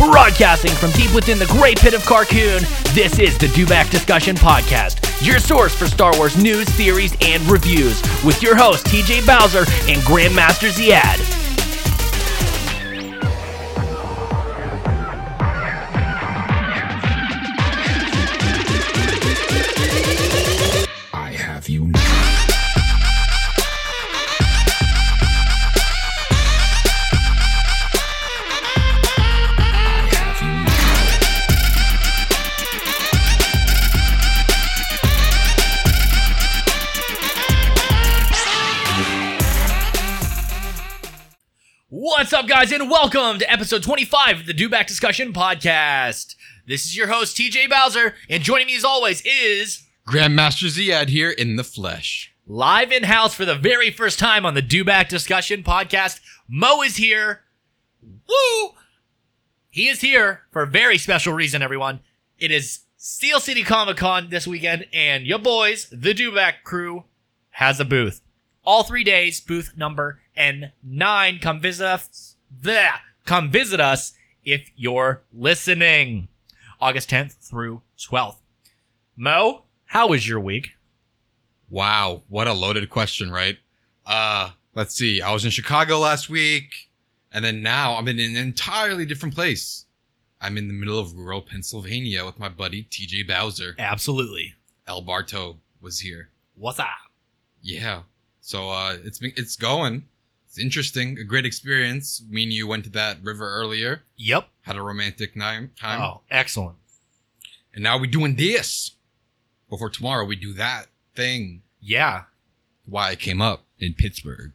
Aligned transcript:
Broadcasting 0.00 0.72
from 0.72 0.92
deep 0.92 1.14
within 1.14 1.38
the 1.38 1.44
great 1.44 1.78
pit 1.78 1.92
of 1.92 2.00
Carkoon, 2.04 2.60
this 2.94 3.18
is 3.18 3.36
the 3.36 3.48
Dewback 3.48 3.90
Discussion 3.90 4.34
Podcast, 4.34 5.22
your 5.24 5.38
source 5.38 5.74
for 5.74 5.86
Star 5.86 6.16
Wars 6.16 6.42
news, 6.42 6.66
theories, 6.70 7.14
and 7.20 7.42
reviews, 7.46 8.00
with 8.24 8.42
your 8.42 8.56
host 8.56 8.86
TJ 8.86 9.26
Bowser 9.26 9.66
and 9.90 10.00
Grandmaster 10.04 10.70
Ziad. 10.70 11.39
Guys, 42.60 42.72
and 42.72 42.90
welcome 42.90 43.38
to 43.38 43.50
episode 43.50 43.82
25 43.82 44.40
of 44.40 44.46
the 44.46 44.52
Dewback 44.52 44.86
Discussion 44.86 45.32
Podcast. 45.32 46.34
This 46.66 46.84
is 46.84 46.94
your 46.94 47.06
host 47.06 47.34
TJ 47.34 47.70
Bowser, 47.70 48.16
and 48.28 48.42
joining 48.42 48.66
me 48.66 48.76
as 48.76 48.84
always 48.84 49.22
is 49.24 49.88
Grandmaster 50.06 50.68
Ziad 50.68 51.08
here 51.08 51.30
in 51.30 51.56
the 51.56 51.64
flesh. 51.64 52.34
live 52.46 52.92
in 52.92 53.04
house 53.04 53.32
for 53.32 53.46
the 53.46 53.54
very 53.54 53.90
first 53.90 54.18
time 54.18 54.44
on 54.44 54.52
the 54.52 54.60
Dewback 54.60 55.08
Discussion 55.08 55.62
Podcast. 55.62 56.20
Mo 56.46 56.82
is 56.82 56.96
here. 56.96 57.44
Woo! 58.02 58.72
He 59.70 59.88
is 59.88 60.02
here 60.02 60.42
for 60.50 60.60
a 60.60 60.66
very 60.66 60.98
special 60.98 61.32
reason, 61.32 61.62
everyone. 61.62 62.00
It 62.36 62.50
is 62.50 62.80
Steel 62.98 63.40
City 63.40 63.62
Comic 63.62 63.96
Con 63.96 64.28
this 64.28 64.46
weekend, 64.46 64.84
and 64.92 65.26
your 65.26 65.38
boys, 65.38 65.88
the 65.90 66.12
Dewback 66.12 66.56
crew, 66.62 67.04
has 67.52 67.80
a 67.80 67.86
booth. 67.86 68.20
All 68.64 68.82
three 68.82 69.04
days, 69.04 69.40
booth 69.40 69.78
number 69.78 70.20
N9. 70.36 71.40
Come 71.40 71.58
visit 71.58 71.86
us. 71.86 72.36
Bleh. 72.54 72.90
Come 73.24 73.50
visit 73.50 73.80
us 73.80 74.12
if 74.44 74.70
you're 74.76 75.22
listening. 75.32 76.28
August 76.80 77.10
10th 77.10 77.34
through 77.34 77.82
12th. 77.98 78.36
Mo, 79.16 79.64
how 79.86 80.08
was 80.08 80.26
your 80.26 80.40
week? 80.40 80.70
Wow, 81.68 82.22
what 82.28 82.48
a 82.48 82.52
loaded 82.52 82.88
question, 82.90 83.30
right? 83.30 83.58
Uh, 84.06 84.50
let's 84.74 84.94
see. 84.94 85.20
I 85.20 85.32
was 85.32 85.44
in 85.44 85.50
Chicago 85.50 85.98
last 85.98 86.28
week, 86.28 86.90
and 87.30 87.44
then 87.44 87.62
now 87.62 87.96
I'm 87.96 88.08
in 88.08 88.18
an 88.18 88.36
entirely 88.36 89.06
different 89.06 89.34
place. 89.34 89.84
I'm 90.40 90.56
in 90.56 90.68
the 90.68 90.74
middle 90.74 90.98
of 90.98 91.14
rural 91.14 91.42
Pennsylvania 91.42 92.24
with 92.24 92.38
my 92.38 92.48
buddy 92.48 92.84
TJ 92.84 93.28
Bowser. 93.28 93.74
Absolutely. 93.78 94.54
El 94.86 95.02
Barto 95.02 95.58
was 95.80 96.00
here. 96.00 96.30
What's 96.56 96.80
up? 96.80 96.88
Yeah. 97.62 98.02
So 98.40 98.70
uh 98.70 98.96
it's 99.04 99.18
been 99.18 99.32
it's 99.36 99.54
going. 99.54 100.06
It's 100.50 100.58
interesting, 100.58 101.16
a 101.16 101.22
great 101.22 101.46
experience. 101.46 102.22
Me 102.28 102.42
and 102.42 102.52
you 102.52 102.66
went 102.66 102.82
to 102.82 102.90
that 102.90 103.22
river 103.22 103.48
earlier, 103.48 104.02
Yep. 104.16 104.48
had 104.62 104.74
a 104.74 104.82
romantic 104.82 105.36
night 105.36 105.76
time. 105.76 106.02
Oh, 106.02 106.22
excellent. 106.28 106.76
And 107.72 107.84
now 107.84 107.96
we're 107.96 108.10
doing 108.10 108.34
this. 108.34 108.96
Before 109.68 109.88
tomorrow 109.90 110.24
we 110.24 110.34
do 110.34 110.52
that 110.54 110.86
thing. 111.14 111.62
Yeah. 111.80 112.24
Why 112.84 113.10
I 113.10 113.14
came 113.14 113.40
up 113.40 113.62
in 113.78 113.94
Pittsburgh. 113.94 114.50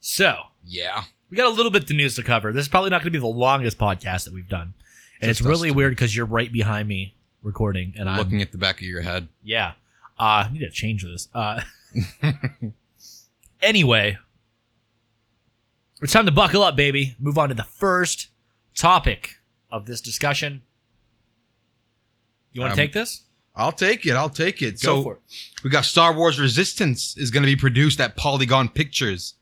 So 0.00 0.36
Yeah. 0.64 1.04
we 1.28 1.36
got 1.36 1.46
a 1.46 1.50
little 1.54 1.70
bit 1.70 1.82
of 1.84 1.90
news 1.96 2.14
to 2.16 2.22
cover. 2.22 2.52
This 2.54 2.62
is 2.62 2.68
probably 2.68 2.88
not 2.88 3.00
going 3.02 3.12
to 3.12 3.18
be 3.18 3.18
the 3.18 3.26
longest 3.26 3.76
podcast 3.76 4.24
that 4.24 4.32
we've 4.32 4.48
done, 4.48 4.72
and 5.20 5.28
Just 5.28 5.40
it's 5.40 5.46
really 5.46 5.70
weird 5.70 5.92
because 5.92 6.16
you're 6.16 6.24
right 6.24 6.50
behind 6.50 6.88
me 6.88 7.14
recording, 7.42 7.92
and 7.98 8.08
I'm 8.08 8.16
looking 8.16 8.40
at 8.40 8.52
the 8.52 8.58
back 8.58 8.76
of 8.76 8.86
your 8.86 9.02
head. 9.02 9.28
yeah. 9.42 9.72
Uh, 10.18 10.48
I 10.48 10.50
need 10.50 10.60
to 10.60 10.70
change 10.70 11.02
this. 11.02 11.28
Uh, 11.34 11.60
anyway, 13.62 14.18
it's 16.02 16.12
time 16.12 16.26
to 16.26 16.32
buckle 16.32 16.62
up, 16.62 16.76
baby. 16.76 17.14
Move 17.18 17.38
on 17.38 17.48
to 17.48 17.54
the 17.54 17.64
first 17.64 18.28
topic 18.74 19.36
of 19.70 19.86
this 19.86 20.00
discussion. 20.00 20.62
You 22.52 22.60
want 22.60 22.74
to 22.74 22.80
Um, 22.80 22.86
take 22.86 22.92
this? 22.92 23.22
I'll 23.54 23.72
take 23.72 24.04
it. 24.04 24.12
I'll 24.12 24.28
take 24.30 24.60
it. 24.60 24.80
Go 24.82 24.96
so 24.98 25.02
for 25.02 25.14
it. 25.14 25.20
we 25.64 25.70
got 25.70 25.84
Star 25.86 26.12
Wars 26.14 26.38
Resistance 26.38 27.16
is 27.16 27.30
going 27.30 27.42
to 27.42 27.46
be 27.46 27.56
produced 27.56 28.00
at 28.00 28.16
Polygon 28.16 28.68
Pictures. 28.68 29.34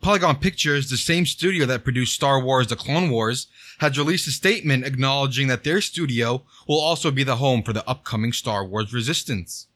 Polygon 0.00 0.36
Pictures, 0.36 0.88
the 0.90 0.96
same 0.96 1.26
studio 1.26 1.66
that 1.66 1.84
produced 1.84 2.14
Star 2.14 2.42
Wars: 2.42 2.66
The 2.68 2.74
Clone 2.76 3.10
Wars, 3.10 3.46
has 3.78 3.96
released 3.98 4.26
a 4.26 4.30
statement 4.32 4.84
acknowledging 4.84 5.46
that 5.48 5.62
their 5.62 5.80
studio 5.80 6.44
will 6.66 6.80
also 6.80 7.10
be 7.10 7.22
the 7.22 7.36
home 7.36 7.62
for 7.62 7.72
the 7.72 7.86
upcoming 7.88 8.32
Star 8.32 8.64
Wars 8.64 8.92
Resistance. 8.92 9.66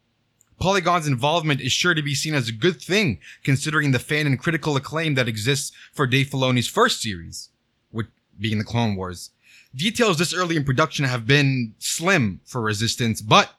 Polygon's 0.61 1.07
involvement 1.07 1.61
is 1.61 1.73
sure 1.73 1.95
to 1.95 2.03
be 2.03 2.15
seen 2.15 2.35
as 2.35 2.49
a 2.49 2.53
good 2.53 2.81
thing, 2.81 3.19
considering 3.43 3.91
the 3.91 3.99
fan 3.99 4.27
and 4.27 4.39
critical 4.39 4.77
acclaim 4.77 5.15
that 5.15 5.29
exists 5.29 5.73
for 5.93 6.07
Dave 6.07 6.29
Filoni's 6.29 6.69
first 6.69 7.03
series, 7.03 7.51
which 7.91 8.07
being 8.39 8.59
the 8.59 8.65
Clone 8.65 8.97
Wars. 8.97 9.31
Details 9.75 10.19
this 10.19 10.33
early 10.33 10.57
in 10.57 10.65
production 10.65 11.05
have 11.05 11.27
been 11.27 11.75
slim 11.79 12.41
for 12.45 12.61
Resistance, 12.61 13.21
but 13.21 13.55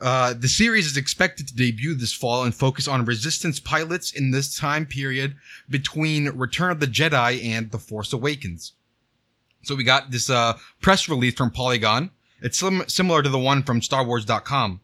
uh, 0.00 0.34
the 0.34 0.48
series 0.48 0.86
is 0.86 0.96
expected 0.96 1.46
to 1.48 1.54
debut 1.54 1.94
this 1.94 2.12
fall 2.12 2.42
and 2.42 2.54
focus 2.54 2.88
on 2.88 3.04
Resistance 3.04 3.60
pilots 3.60 4.12
in 4.12 4.30
this 4.30 4.56
time 4.56 4.84
period 4.84 5.36
between 5.70 6.28
Return 6.30 6.72
of 6.72 6.80
the 6.80 6.86
Jedi 6.86 7.42
and 7.44 7.70
The 7.70 7.78
Force 7.78 8.12
Awakens. 8.12 8.72
So 9.62 9.76
we 9.76 9.84
got 9.84 10.10
this 10.10 10.28
uh, 10.28 10.58
press 10.80 11.08
release 11.08 11.34
from 11.34 11.52
Polygon. 11.52 12.10
It's 12.42 12.58
sim- 12.58 12.88
similar 12.88 13.22
to 13.22 13.28
the 13.28 13.38
one 13.38 13.62
from 13.62 13.80
StarWars.com. 13.80 14.80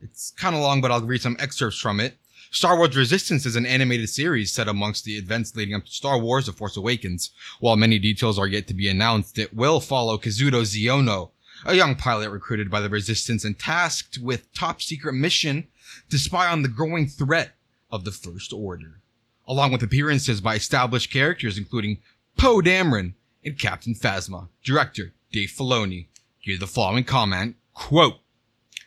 It's 0.00 0.32
kind 0.32 0.54
of 0.54 0.62
long, 0.62 0.80
but 0.80 0.90
I'll 0.90 1.00
read 1.00 1.22
some 1.22 1.36
excerpts 1.38 1.78
from 1.78 2.00
it. 2.00 2.16
Star 2.50 2.78
Wars 2.78 2.96
Resistance 2.96 3.44
is 3.44 3.56
an 3.56 3.66
animated 3.66 4.08
series 4.08 4.52
set 4.52 4.68
amongst 4.68 5.04
the 5.04 5.16
events 5.18 5.54
leading 5.54 5.74
up 5.74 5.84
to 5.84 5.90
Star 5.90 6.18
Wars 6.18 6.46
The 6.46 6.52
Force 6.52 6.76
Awakens. 6.76 7.30
While 7.60 7.76
many 7.76 7.98
details 7.98 8.38
are 8.38 8.46
yet 8.46 8.66
to 8.68 8.74
be 8.74 8.88
announced, 8.88 9.38
it 9.38 9.52
will 9.54 9.80
follow 9.80 10.16
Kazuda 10.16 10.62
Xiono, 10.62 11.30
a 11.66 11.74
young 11.74 11.94
pilot 11.94 12.30
recruited 12.30 12.70
by 12.70 12.80
the 12.80 12.88
Resistance 12.88 13.44
and 13.44 13.58
tasked 13.58 14.18
with 14.18 14.52
top 14.54 14.80
secret 14.80 15.12
mission 15.12 15.68
to 16.08 16.18
spy 16.18 16.50
on 16.50 16.62
the 16.62 16.68
growing 16.68 17.06
threat 17.06 17.52
of 17.90 18.04
the 18.04 18.12
First 18.12 18.52
Order, 18.52 19.00
along 19.46 19.72
with 19.72 19.82
appearances 19.82 20.40
by 20.40 20.54
established 20.54 21.12
characters 21.12 21.58
including 21.58 21.98
Poe 22.38 22.60
Dameron 22.60 23.12
and 23.44 23.58
Captain 23.58 23.94
Phasma. 23.94 24.48
Director 24.64 25.12
Dave 25.32 25.50
Filoni 25.50 26.06
gave 26.42 26.60
the 26.60 26.66
following 26.66 27.04
comment, 27.04 27.56
quote, 27.74 28.20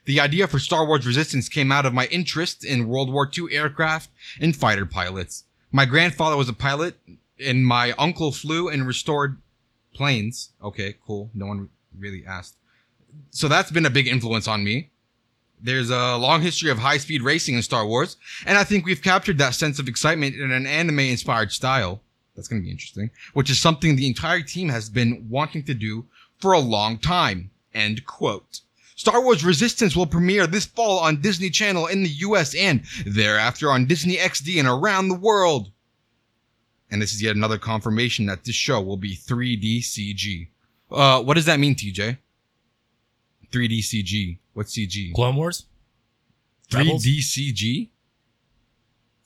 the 0.05 0.19
idea 0.19 0.47
for 0.47 0.59
Star 0.59 0.85
Wars 0.85 1.05
Resistance 1.05 1.47
came 1.47 1.71
out 1.71 1.85
of 1.85 1.93
my 1.93 2.07
interest 2.07 2.65
in 2.65 2.87
World 2.87 3.11
War 3.11 3.29
II 3.35 3.53
aircraft 3.55 4.09
and 4.39 4.55
fighter 4.55 4.85
pilots. 4.85 5.43
My 5.71 5.85
grandfather 5.85 6.35
was 6.35 6.49
a 6.49 6.53
pilot, 6.53 6.95
and 7.39 7.65
my 7.65 7.93
uncle 7.93 8.31
flew 8.31 8.67
and 8.67 8.85
restored 8.85 9.39
planes. 9.93 10.51
Okay, 10.63 10.95
cool. 11.05 11.29
No 11.33 11.45
one 11.45 11.69
really 11.97 12.25
asked. 12.25 12.55
So 13.29 13.47
that's 13.47 13.71
been 13.71 13.85
a 13.85 13.89
big 13.89 14.07
influence 14.07 14.47
on 14.47 14.63
me. 14.63 14.89
There's 15.63 15.91
a 15.91 16.17
long 16.17 16.41
history 16.41 16.71
of 16.71 16.79
high 16.79 16.97
speed 16.97 17.21
racing 17.21 17.55
in 17.55 17.61
Star 17.61 17.85
Wars, 17.85 18.17
and 18.45 18.57
I 18.57 18.63
think 18.63 18.85
we've 18.85 19.01
captured 19.01 19.37
that 19.37 19.53
sense 19.53 19.77
of 19.77 19.87
excitement 19.87 20.35
in 20.35 20.51
an 20.51 20.65
anime 20.65 20.99
inspired 20.99 21.51
style. 21.51 22.01
That's 22.35 22.47
going 22.47 22.61
to 22.61 22.65
be 22.65 22.71
interesting, 22.71 23.11
which 23.33 23.49
is 23.49 23.59
something 23.59 23.95
the 23.95 24.07
entire 24.07 24.41
team 24.41 24.69
has 24.69 24.89
been 24.89 25.27
wanting 25.29 25.63
to 25.65 25.75
do 25.75 26.05
for 26.39 26.53
a 26.53 26.59
long 26.59 26.97
time. 26.97 27.51
End 27.73 28.05
quote. 28.05 28.61
Star 29.01 29.19
Wars 29.19 29.43
Resistance 29.43 29.95
will 29.95 30.05
premiere 30.05 30.45
this 30.45 30.67
fall 30.67 30.99
on 30.99 31.21
Disney 31.21 31.49
Channel 31.49 31.87
in 31.87 32.03
the 32.03 32.09
US 32.09 32.53
and 32.53 32.83
thereafter 33.03 33.71
on 33.71 33.87
Disney 33.87 34.17
XD 34.17 34.59
and 34.59 34.67
around 34.67 35.07
the 35.07 35.15
world. 35.15 35.71
And 36.91 37.01
this 37.01 37.11
is 37.11 37.19
yet 37.19 37.35
another 37.35 37.57
confirmation 37.57 38.27
that 38.27 38.43
this 38.43 38.53
show 38.53 38.79
will 38.79 38.97
be 38.97 39.15
3D 39.15 39.79
CG. 39.79 40.49
Uh, 40.91 41.23
what 41.23 41.33
does 41.33 41.45
that 41.45 41.59
mean, 41.59 41.73
TJ? 41.73 42.19
3D 43.51 43.79
CG. 43.79 44.37
What's 44.53 44.77
CG? 44.77 45.15
Clone 45.15 45.35
Wars. 45.35 45.65
Rebels? 46.71 47.03
3D 47.03 47.21
CG? 47.21 47.89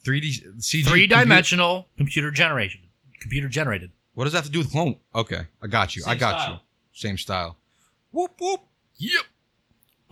3D 0.05 0.57
CG. 0.57 0.85
Three 0.85 1.05
dimensional 1.05 1.89
computer 1.97 2.31
generation. 2.31 2.79
Computer 3.19 3.49
generated. 3.49 3.91
What 4.13 4.23
does 4.23 4.31
that 4.31 4.37
have 4.37 4.45
to 4.45 4.51
do 4.51 4.59
with 4.59 4.71
clone? 4.71 4.95
Okay, 5.13 5.41
I 5.61 5.67
got 5.67 5.97
you. 5.97 6.03
I 6.07 6.15
got 6.15 6.39
style. 6.39 6.53
you. 6.53 6.59
Same 6.93 7.17
style. 7.17 7.57
Whoop 8.13 8.31
whoop. 8.39 8.61
Yep. 8.99 9.25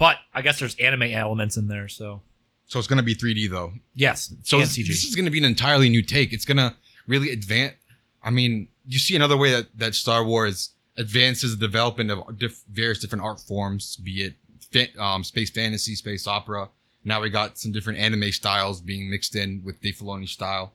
But 0.03 0.17
I 0.33 0.41
guess 0.41 0.59
there's 0.59 0.75
anime 0.75 1.03
elements 1.03 1.55
in 1.55 1.69
there, 1.69 1.87
so 1.87 2.21
So 2.67 2.77
it's 2.77 2.89
gonna 2.89 3.03
be 3.03 3.15
3D 3.15 3.49
though. 3.49 3.71
yes. 3.95 4.33
So 4.43 4.59
this, 4.59 4.75
this 4.75 5.05
is 5.05 5.15
gonna 5.15 5.31
be 5.31 5.37
an 5.37 5.45
entirely 5.45 5.87
new 5.87 6.01
take. 6.01 6.33
It's 6.33 6.43
gonna 6.43 6.75
really 7.07 7.31
advance. 7.31 7.75
I 8.21 8.29
mean, 8.29 8.67
you 8.85 8.99
see 8.99 9.15
another 9.15 9.37
way 9.37 9.51
that, 9.51 9.67
that 9.77 9.95
Star 9.95 10.25
Wars 10.25 10.71
advances 10.97 11.57
the 11.57 11.65
development 11.65 12.11
of 12.11 12.37
diff- 12.37 12.63
various 12.69 12.99
different 12.99 13.23
art 13.23 13.39
forms, 13.39 13.95
be 13.95 14.23
it 14.23 14.33
fa- 14.73 15.01
um, 15.01 15.23
space 15.23 15.49
fantasy, 15.49 15.95
space 15.95 16.27
opera. 16.27 16.67
Now 17.05 17.21
we 17.21 17.29
got 17.29 17.57
some 17.57 17.71
different 17.71 17.97
anime 17.97 18.33
styles 18.33 18.81
being 18.81 19.09
mixed 19.09 19.37
in 19.37 19.61
with 19.63 19.79
Dave 19.79 19.95
Filoni 19.95 20.27
style. 20.27 20.73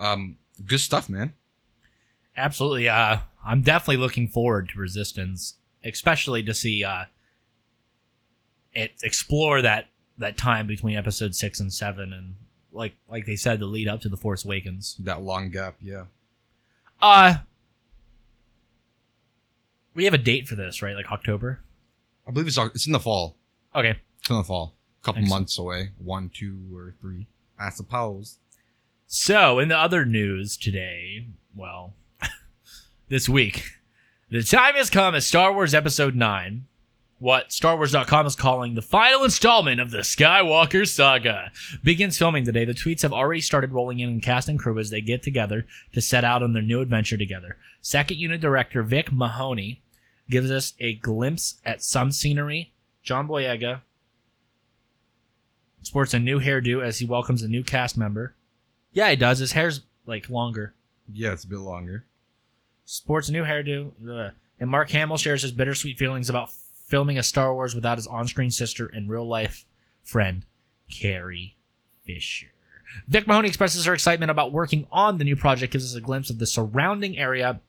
Um, 0.00 0.36
good 0.66 0.80
stuff, 0.80 1.08
man. 1.08 1.34
Absolutely. 2.36 2.88
Uh, 2.88 3.18
I'm 3.46 3.62
definitely 3.62 3.98
looking 3.98 4.26
forward 4.26 4.70
to 4.70 4.80
Resistance, 4.80 5.58
especially 5.84 6.42
to 6.42 6.52
see 6.52 6.82
uh, 6.82 7.04
it 8.74 8.92
explore 9.02 9.62
that 9.62 9.86
that 10.18 10.36
time 10.36 10.66
between 10.66 10.96
episode 10.96 11.34
six 11.34 11.60
and 11.60 11.72
seven, 11.72 12.12
and 12.12 12.34
like 12.72 12.94
like 13.08 13.26
they 13.26 13.36
said, 13.36 13.60
the 13.60 13.66
lead 13.66 13.88
up 13.88 14.00
to 14.02 14.08
the 14.08 14.16
Force 14.16 14.44
Awakens. 14.44 14.96
That 15.00 15.22
long 15.22 15.50
gap, 15.50 15.76
yeah. 15.80 16.04
Uh 17.00 17.36
we 19.94 20.04
have 20.04 20.14
a 20.14 20.18
date 20.18 20.48
for 20.48 20.56
this, 20.56 20.82
right? 20.82 20.96
Like 20.96 21.10
October. 21.10 21.60
I 22.26 22.30
believe 22.30 22.46
it's 22.48 22.58
it's 22.58 22.86
in 22.86 22.92
the 22.92 23.00
fall. 23.00 23.36
Okay. 23.74 23.96
It's 24.20 24.30
in 24.30 24.36
the 24.36 24.44
fall. 24.44 24.74
A 25.02 25.04
couple 25.04 25.22
Excellent. 25.22 25.40
months 25.40 25.58
away. 25.58 25.90
One, 25.98 26.30
two, 26.32 26.58
or 26.74 26.94
three. 27.00 27.26
I 27.58 27.70
suppose. 27.70 28.38
So, 29.06 29.58
in 29.58 29.68
the 29.68 29.76
other 29.78 30.04
news 30.04 30.56
today, 30.56 31.28
well, 31.54 31.94
this 33.08 33.28
week, 33.28 33.64
the 34.30 34.42
time 34.42 34.74
has 34.74 34.90
come 34.90 35.14
as 35.14 35.26
Star 35.26 35.52
Wars 35.52 35.74
Episode 35.74 36.16
9, 36.16 36.64
what 37.24 37.48
StarWars.com 37.48 38.26
is 38.26 38.36
calling 38.36 38.74
the 38.74 38.82
final 38.82 39.24
installment 39.24 39.80
of 39.80 39.90
the 39.90 40.00
Skywalker 40.00 40.86
saga, 40.86 41.50
begins 41.82 42.18
filming 42.18 42.44
today. 42.44 42.66
The 42.66 42.74
tweets 42.74 43.00
have 43.00 43.14
already 43.14 43.40
started 43.40 43.72
rolling 43.72 43.98
in, 44.00 44.10
and 44.10 44.22
cast 44.22 44.46
and 44.46 44.58
crew 44.58 44.78
as 44.78 44.90
they 44.90 45.00
get 45.00 45.22
together 45.22 45.66
to 45.94 46.02
set 46.02 46.22
out 46.22 46.42
on 46.42 46.52
their 46.52 46.62
new 46.62 46.82
adventure 46.82 47.16
together. 47.16 47.56
Second 47.80 48.18
unit 48.18 48.42
director 48.42 48.82
Vic 48.82 49.10
Mahoney 49.10 49.80
gives 50.28 50.50
us 50.50 50.74
a 50.80 50.96
glimpse 50.96 51.62
at 51.64 51.82
some 51.82 52.12
scenery. 52.12 52.74
John 53.02 53.26
Boyega 53.26 53.80
sports 55.80 56.12
a 56.12 56.18
new 56.18 56.40
hairdo 56.40 56.84
as 56.84 56.98
he 56.98 57.06
welcomes 57.06 57.42
a 57.42 57.48
new 57.48 57.64
cast 57.64 57.96
member. 57.96 58.34
Yeah, 58.92 59.08
he 59.08 59.16
does. 59.16 59.38
His 59.38 59.52
hair's 59.52 59.80
like 60.04 60.28
longer. 60.28 60.74
Yeah, 61.10 61.32
it's 61.32 61.44
a 61.44 61.48
bit 61.48 61.60
longer. 61.60 62.04
Sports 62.84 63.30
a 63.30 63.32
new 63.32 63.44
hairdo. 63.44 63.92
Ugh. 64.06 64.32
And 64.60 64.70
Mark 64.70 64.90
Hamill 64.90 65.16
shares 65.16 65.40
his 65.40 65.52
bittersweet 65.52 65.98
feelings 65.98 66.28
about 66.28 66.50
filming 66.94 67.18
a 67.18 67.24
Star 67.24 67.52
Wars 67.52 67.74
without 67.74 67.98
his 67.98 68.06
on-screen 68.06 68.52
sister 68.52 68.86
and 68.86 69.10
real-life 69.10 69.64
friend, 70.04 70.46
Carrie 70.88 71.56
Fisher. 72.06 72.52
Vic 73.08 73.26
Mahoney 73.26 73.48
expresses 73.48 73.84
her 73.84 73.92
excitement 73.92 74.30
about 74.30 74.52
working 74.52 74.86
on 74.92 75.18
the 75.18 75.24
new 75.24 75.34
project, 75.34 75.72
gives 75.72 75.84
us 75.84 75.96
a 75.96 76.00
glimpse 76.00 76.30
of 76.30 76.38
the 76.38 76.46
surrounding 76.46 77.18
area. 77.18 77.60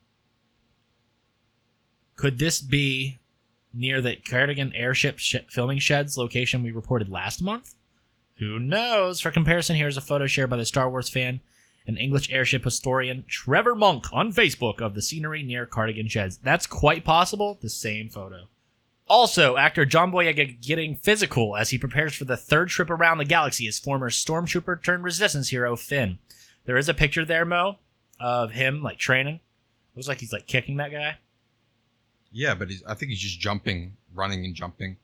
Could 2.16 2.38
this 2.38 2.62
be 2.62 3.18
near 3.74 4.00
the 4.00 4.16
Cardington 4.16 4.74
airship 4.76 5.18
sh- 5.18 5.38
filming 5.50 5.80
sheds 5.80 6.20
location 6.20 6.62
we 6.62 6.70
reported 6.70 7.10
last 7.10 7.42
month? 7.42 7.74
Who 8.38 8.60
knows? 8.60 9.22
For 9.22 9.32
comparison, 9.32 9.76
here's 9.76 9.98
a 9.98 10.02
photo 10.02 10.28
shared 10.28 10.52
by 10.52 10.58
the 10.58 10.66
Star 10.66 10.88
Wars 10.88 11.10
fan 11.10 11.40
and 11.88 11.98
English 11.98 12.32
airship 12.32 12.64
historian 12.64 13.26
Trevor 13.28 13.74
Monk 13.74 14.06
on 14.14 14.32
Facebook 14.32 14.82
of 14.82 14.94
the 14.94 15.02
scenery 15.02 15.42
near 15.42 15.66
Cardington 15.66 16.12
Sheds. 16.12 16.38
That's 16.38 16.68
quite 16.68 17.04
possible, 17.04 17.58
the 17.60 17.72
same 17.72 18.10
photo. 18.10 18.50
Also, 19.08 19.56
actor 19.56 19.86
John 19.86 20.12
Boyega 20.12 20.60
getting 20.62 20.96
physical 20.96 21.56
as 21.56 21.70
he 21.70 21.78
prepares 21.78 22.16
for 22.16 22.26
the 22.26 22.38
third 22.38 22.70
trip 22.70 22.90
around 22.90 23.20
the 23.20 23.26
galaxy 23.26 23.68
as 23.68 23.78
former 23.80 24.10
stormtrooper 24.10 24.82
turned 24.84 25.04
resistance 25.04 25.50
hero 25.50 25.76
Finn. 25.76 26.18
There 26.66 26.78
is 26.78 26.90
a 26.90 26.94
picture 26.94 27.24
there, 27.24 27.46
Mo, 27.46 27.78
of 28.20 28.52
him 28.52 28.82
like 28.82 28.98
training. 28.98 29.42
Looks 29.96 30.08
like 30.08 30.20
he's 30.20 30.34
like 30.34 30.48
kicking 30.48 30.78
that 30.78 30.92
guy. 30.92 31.18
Yeah, 32.32 32.56
but 32.56 32.70
he's, 32.70 32.84
I 32.86 32.96
think 32.96 33.12
he's 33.12 33.20
just 33.20 33.40
jumping, 33.40 33.96
running 34.14 34.44
and 34.44 34.56
jumping. 34.56 34.98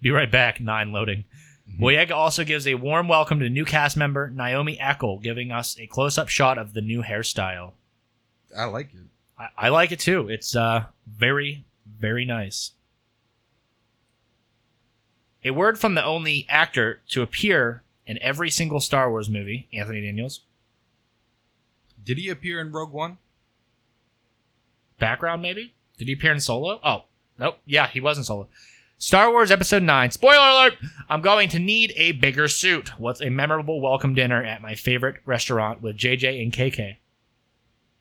Be 0.00 0.10
right 0.10 0.30
back, 0.30 0.58
nine 0.60 0.90
loading. 0.90 1.24
Mhm. 1.70 1.80
Boyega 1.80 2.12
also 2.12 2.44
gives 2.44 2.66
a 2.66 2.74
warm 2.76 3.08
welcome 3.08 3.38
to 3.40 3.50
new 3.50 3.64
cast 3.66 3.96
member 3.96 4.30
Naomi 4.30 4.78
Ackie, 4.78 5.22
giving 5.22 5.52
us 5.52 5.78
a 5.78 5.86
close 5.86 6.16
up 6.16 6.28
shot 6.28 6.56
of 6.56 6.72
the 6.72 6.80
new 6.80 7.02
hairstyle. 7.02 7.72
I 8.56 8.64
like 8.64 8.94
it. 8.94 9.00
I, 9.38 9.66
I 9.66 9.68
like 9.68 9.92
it 9.92 10.00
too. 10.00 10.28
It's 10.30 10.56
uh 10.56 10.86
very, 11.06 11.66
very 11.86 12.24
nice. 12.24 12.72
A 15.46 15.52
word 15.52 15.78
from 15.78 15.94
the 15.94 16.04
only 16.04 16.44
actor 16.48 17.02
to 17.10 17.22
appear 17.22 17.84
in 18.04 18.18
every 18.20 18.50
single 18.50 18.80
Star 18.80 19.08
Wars 19.08 19.30
movie, 19.30 19.68
Anthony 19.72 20.00
Daniels. 20.00 20.40
Did 22.02 22.18
he 22.18 22.28
appear 22.28 22.60
in 22.60 22.72
Rogue 22.72 22.92
One? 22.92 23.18
Background, 24.98 25.42
maybe? 25.42 25.72
Did 25.98 26.08
he 26.08 26.14
appear 26.14 26.32
in 26.32 26.40
Solo? 26.40 26.80
Oh, 26.82 27.04
nope. 27.38 27.58
Yeah, 27.64 27.86
he 27.86 28.00
was 28.00 28.18
in 28.18 28.24
Solo. 28.24 28.48
Star 28.98 29.30
Wars 29.30 29.52
Episode 29.52 29.84
9. 29.84 30.10
Spoiler 30.10 30.48
alert! 30.48 30.74
I'm 31.08 31.20
going 31.20 31.48
to 31.50 31.60
need 31.60 31.92
a 31.94 32.10
bigger 32.12 32.48
suit. 32.48 32.98
What's 32.98 33.20
a 33.20 33.30
memorable 33.30 33.80
welcome 33.80 34.14
dinner 34.14 34.42
at 34.42 34.62
my 34.62 34.74
favorite 34.74 35.18
restaurant 35.26 35.80
with 35.80 35.96
JJ 35.96 36.42
and 36.42 36.52
KK? 36.52 36.96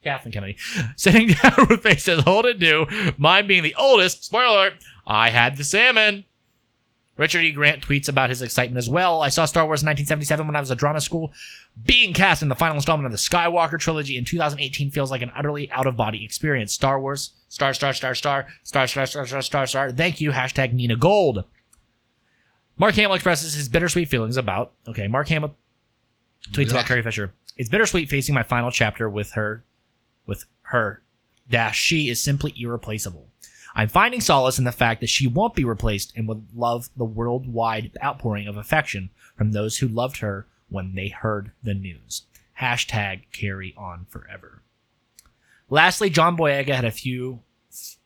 Kathleen 0.03 0.31
Kennedy. 0.31 0.57
Sitting 0.95 1.27
down 1.43 1.67
with 1.69 1.83
faces 1.83 2.23
old 2.25 2.47
and 2.47 2.59
new, 2.59 2.87
mine 3.19 3.45
being 3.45 3.61
the 3.61 3.75
oldest. 3.75 4.23
Spoiler 4.23 4.57
alert! 4.57 4.73
I 5.05 5.29
had 5.29 5.57
the 5.57 5.63
salmon. 5.63 6.25
Richard 7.17 7.45
E. 7.45 7.51
Grant 7.51 7.81
tweets 7.81 8.09
about 8.09 8.29
his 8.29 8.41
excitement 8.41 8.77
as 8.77 8.89
well. 8.89 9.21
I 9.21 9.29
saw 9.29 9.45
Star 9.45 9.65
Wars 9.65 9.81
in 9.81 9.87
1977 9.87 10.45
when 10.45 10.55
I 10.55 10.59
was 10.59 10.69
at 10.69 10.77
drama 10.77 10.99
school. 10.99 11.31
Being 11.85 12.13
cast 12.13 12.41
in 12.41 12.49
the 12.49 12.55
final 12.55 12.75
installment 12.75 13.05
of 13.05 13.11
the 13.13 13.17
Skywalker 13.17 13.79
trilogy 13.79 14.17
in 14.17 14.25
2018 14.25 14.91
feels 14.91 15.11
like 15.11 15.21
an 15.21 15.31
utterly 15.35 15.71
out 15.71 15.87
of 15.87 15.95
body 15.95 16.25
experience. 16.25 16.73
Star 16.73 16.99
Wars, 16.99 17.31
star, 17.47 17.73
star, 17.73 17.93
star, 17.93 18.15
star, 18.15 18.47
star, 18.63 18.87
star, 18.87 19.05
star, 19.05 19.25
star, 19.25 19.41
star, 19.41 19.67
star. 19.67 19.91
Thank 19.91 20.19
you. 20.19 20.31
Hashtag 20.31 20.73
Nina 20.73 20.97
Gold. 20.97 21.45
Mark 22.77 22.95
Hamill 22.95 23.15
expresses 23.15 23.53
his 23.53 23.69
bittersweet 23.69 24.09
feelings 24.09 24.35
about. 24.35 24.73
Okay, 24.87 25.07
Mark 25.07 25.29
Hamill 25.29 25.55
tweets 26.51 26.71
about 26.71 26.85
Carrie 26.85 27.01
Fisher. 27.01 27.33
It's 27.55 27.69
bittersweet 27.69 28.09
facing 28.09 28.35
my 28.35 28.43
final 28.43 28.71
chapter 28.71 29.09
with 29.09 29.31
her, 29.31 29.63
with 30.25 30.45
her. 30.63 31.01
Dash. 31.49 31.77
She 31.77 32.09
is 32.09 32.21
simply 32.21 32.53
irreplaceable. 32.57 33.29
I'm 33.75 33.89
finding 33.89 34.21
solace 34.21 34.57
in 34.57 34.63
the 34.63 34.71
fact 34.71 35.01
that 35.01 35.09
she 35.09 35.27
won't 35.27 35.53
be 35.53 35.65
replaced 35.65 36.13
and 36.15 36.27
would 36.27 36.47
love 36.55 36.89
the 36.95 37.05
worldwide 37.05 37.91
outpouring 38.03 38.47
of 38.47 38.57
affection 38.57 39.09
from 39.35 39.51
those 39.51 39.77
who 39.77 39.87
loved 39.87 40.17
her 40.17 40.47
when 40.69 40.95
they 40.95 41.09
heard 41.09 41.51
the 41.61 41.73
news. 41.73 42.23
Hashtag 42.61 43.23
carry 43.33 43.73
on 43.77 44.05
forever. 44.09 44.61
Lastly, 45.69 46.09
John 46.09 46.37
Boyega 46.37 46.73
had 46.73 46.85
a 46.85 46.91
few 46.91 47.41
f- 47.69 47.97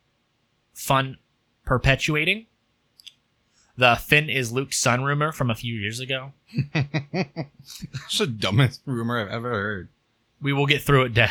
fun 0.74 1.18
perpetuating 1.64 2.46
the 3.80 3.96
Finn 3.96 4.28
is 4.28 4.52
Luke's 4.52 4.78
son 4.78 5.02
rumor 5.04 5.32
from 5.32 5.50
a 5.50 5.54
few 5.54 5.74
years 5.74 6.00
ago. 6.00 6.32
That's 6.74 8.18
the 8.18 8.26
dumbest 8.26 8.82
rumor 8.84 9.18
I've 9.18 9.32
ever 9.32 9.50
heard. 9.50 9.88
We 10.42 10.52
will 10.52 10.66
get 10.66 10.82
through 10.82 11.04
it, 11.04 11.14
Dad. 11.14 11.30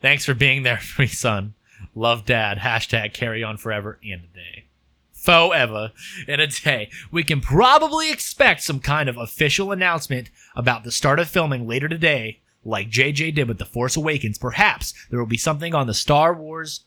Thanks 0.00 0.26
for 0.26 0.34
being 0.34 0.64
there 0.64 0.76
for 0.76 1.02
me, 1.02 1.08
son. 1.08 1.54
Love, 1.94 2.24
Dad. 2.24 2.58
Hashtag 2.58 3.12
carry 3.12 3.42
on 3.42 3.56
forever 3.56 3.98
and 4.02 4.22
a 4.24 4.34
day. 4.34 4.64
Forever 5.12 5.92
in 6.26 6.40
a 6.40 6.46
day. 6.46 6.90
We 7.10 7.22
can 7.22 7.40
probably 7.40 8.10
expect 8.10 8.62
some 8.62 8.80
kind 8.80 9.08
of 9.08 9.16
official 9.16 9.70
announcement 9.70 10.30
about 10.56 10.84
the 10.84 10.90
start 10.90 11.20
of 11.20 11.28
filming 11.28 11.66
later 11.66 11.88
today, 11.88 12.40
like 12.64 12.90
JJ 12.90 13.34
did 13.34 13.46
with 13.46 13.58
The 13.58 13.64
Force 13.64 13.96
Awakens. 13.96 14.38
Perhaps 14.38 14.94
there 15.10 15.18
will 15.20 15.26
be 15.26 15.36
something 15.36 15.74
on 15.74 15.86
the 15.86 15.94
Star 15.94 16.34
Wars 16.34 16.86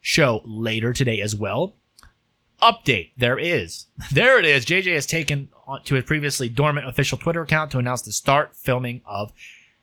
show 0.00 0.42
later 0.44 0.92
today 0.92 1.20
as 1.20 1.36
well. 1.36 1.76
Update. 2.62 3.12
There 3.16 3.38
is. 3.38 3.86
There 4.12 4.38
it 4.38 4.44
is. 4.44 4.64
JJ 4.64 4.94
has 4.94 5.06
taken 5.06 5.50
to 5.84 5.94
his 5.94 6.04
previously 6.04 6.48
dormant 6.48 6.88
official 6.88 7.18
Twitter 7.18 7.42
account 7.42 7.70
to 7.72 7.78
announce 7.78 8.02
the 8.02 8.12
start 8.12 8.56
filming 8.56 9.02
of 9.04 9.32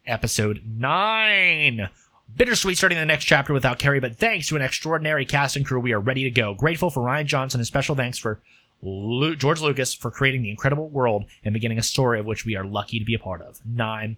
episode 0.05 0.63
9. 0.65 1.89
Bittersweet 2.33 2.77
starting 2.77 2.97
the 2.97 3.05
next 3.05 3.25
chapter 3.25 3.53
without 3.53 3.79
Carrie, 3.79 3.99
but 3.99 4.17
thanks 4.17 4.47
to 4.47 4.55
an 4.55 4.61
extraordinary 4.61 5.25
cast 5.25 5.55
and 5.55 5.65
crew, 5.65 5.79
we 5.79 5.93
are 5.93 5.99
ready 5.99 6.23
to 6.23 6.31
go. 6.31 6.53
Grateful 6.53 6.89
for 6.89 7.03
Rian 7.03 7.25
Johnson 7.25 7.59
and 7.59 7.67
special 7.67 7.95
thanks 7.95 8.17
for 8.17 8.41
Lu- 8.81 9.35
George 9.35 9.61
Lucas 9.61 9.93
for 9.93 10.11
creating 10.11 10.41
the 10.41 10.49
incredible 10.49 10.89
world 10.89 11.25
and 11.43 11.53
beginning 11.53 11.77
a 11.77 11.83
story 11.83 12.19
of 12.19 12.25
which 12.25 12.45
we 12.45 12.55
are 12.55 12.65
lucky 12.65 12.99
to 12.99 13.05
be 13.05 13.13
a 13.13 13.19
part 13.19 13.41
of. 13.41 13.61
9. 13.65 14.17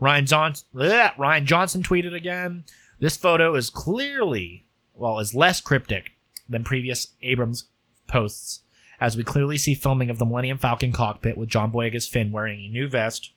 Ryan, 0.00 0.26
Johnson, 0.26 0.66
Rian 0.74 1.44
Johnson 1.44 1.82
tweeted 1.82 2.14
again. 2.14 2.64
This 3.00 3.16
photo 3.16 3.54
is 3.54 3.70
clearly, 3.70 4.64
well, 4.94 5.18
is 5.18 5.34
less 5.34 5.60
cryptic 5.60 6.12
than 6.48 6.64
previous 6.64 7.08
Abrams 7.22 7.64
posts, 8.06 8.62
as 9.00 9.16
we 9.16 9.24
clearly 9.24 9.58
see 9.58 9.74
filming 9.74 10.10
of 10.10 10.18
the 10.18 10.24
Millennium 10.24 10.58
Falcon 10.58 10.92
cockpit 10.92 11.36
with 11.36 11.48
John 11.48 11.70
Boyega's 11.70 12.08
Finn 12.08 12.32
wearing 12.32 12.60
a 12.60 12.68
new 12.68 12.88
vest, 12.88 13.32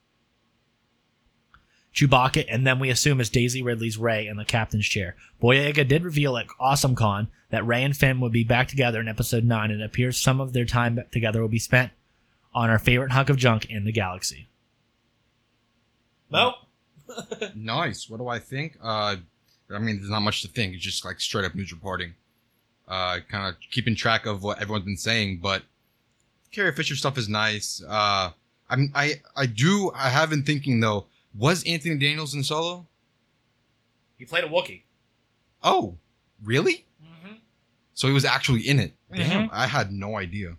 Chewbacca, 1.94 2.46
and 2.50 2.66
then 2.66 2.80
we 2.80 2.90
assume 2.90 3.20
is 3.20 3.30
Daisy 3.30 3.62
Ridley's 3.62 3.98
Rey 3.98 4.28
in 4.28 4.38
the 4.38 4.46
captain's 4.46 4.88
chair. 4.88 5.16
Boyega 5.42 5.88
did 5.88 6.04
reveal 6.04 6.38
at 6.38 6.48
Awesome 6.60 6.96
Con 6.96 7.28
that 7.50 7.66
Rey 7.66 7.84
and 7.84 7.96
Finn 7.96 8.22
would 8.22 8.32
be 8.32 8.44
back 8.46 8.70
together 8.70 9.00
in 9.00 9.08
episode 9.10 9.44
9, 9.44 9.72
and 9.72 9.82
it 9.82 9.86
appears 9.86 10.18
some 10.18 10.40
of 10.40 10.54
their 10.54 10.66
time 10.66 11.00
together 11.12 11.42
will 11.42 11.50
be 11.50 11.60
spent 11.60 11.92
on 12.54 12.70
our 12.70 12.80
favorite 12.80 13.12
hunk 13.12 13.30
of 13.30 13.38
junk 13.38 13.66
in 13.70 13.84
the 13.84 13.92
galaxy. 13.92 14.48
Mo? 16.30 16.54
Nice. 17.56 18.10
What 18.10 18.20
do 18.20 18.30
I 18.30 18.40
think? 18.40 18.78
Uh, 18.82 19.18
I 19.70 19.80
mean, 19.80 19.98
there's 19.98 20.10
not 20.10 20.22
much 20.22 20.44
to 20.44 20.48
think. 20.48 20.74
It's 20.74 20.84
just 20.84 21.04
like 21.04 21.20
straight 21.20 21.44
up 21.44 21.54
news 21.56 21.74
reporting. 21.74 22.14
Uh, 22.88 23.20
kind 23.30 23.50
of 23.50 23.56
keeping 23.70 23.96
track 23.96 24.26
of 24.26 24.42
what 24.42 24.62
everyone's 24.62 24.86
been 24.86 24.96
saying, 24.96 25.40
but 25.42 25.64
Carrie 26.52 26.74
Fisher 26.74 26.96
stuff 26.96 27.18
is 27.18 27.28
nice. 27.28 27.84
Uh, 27.88 28.32
I'm, 28.70 28.92
I, 28.96 29.22
I 29.36 29.46
do, 29.46 29.92
I 29.94 30.10
have 30.10 30.30
been 30.30 30.44
thinking 30.44 30.80
though, 30.80 31.06
was 31.36 31.64
Anthony 31.66 31.98
Daniels 31.98 32.34
in 32.36 32.44
Solo? 32.44 32.88
He 34.18 34.26
played 34.26 34.44
a 34.44 34.48
Wookiee. 34.50 34.84
Oh, 35.64 35.98
really? 36.44 36.86
So 37.94 38.08
he 38.08 38.14
was 38.14 38.26
actually 38.26 38.62
in 38.68 38.80
it. 38.80 38.96
Damn, 39.14 39.48
Mhm. 39.48 39.50
I 39.52 39.68
had 39.68 39.92
no 39.92 40.16
idea. 40.18 40.56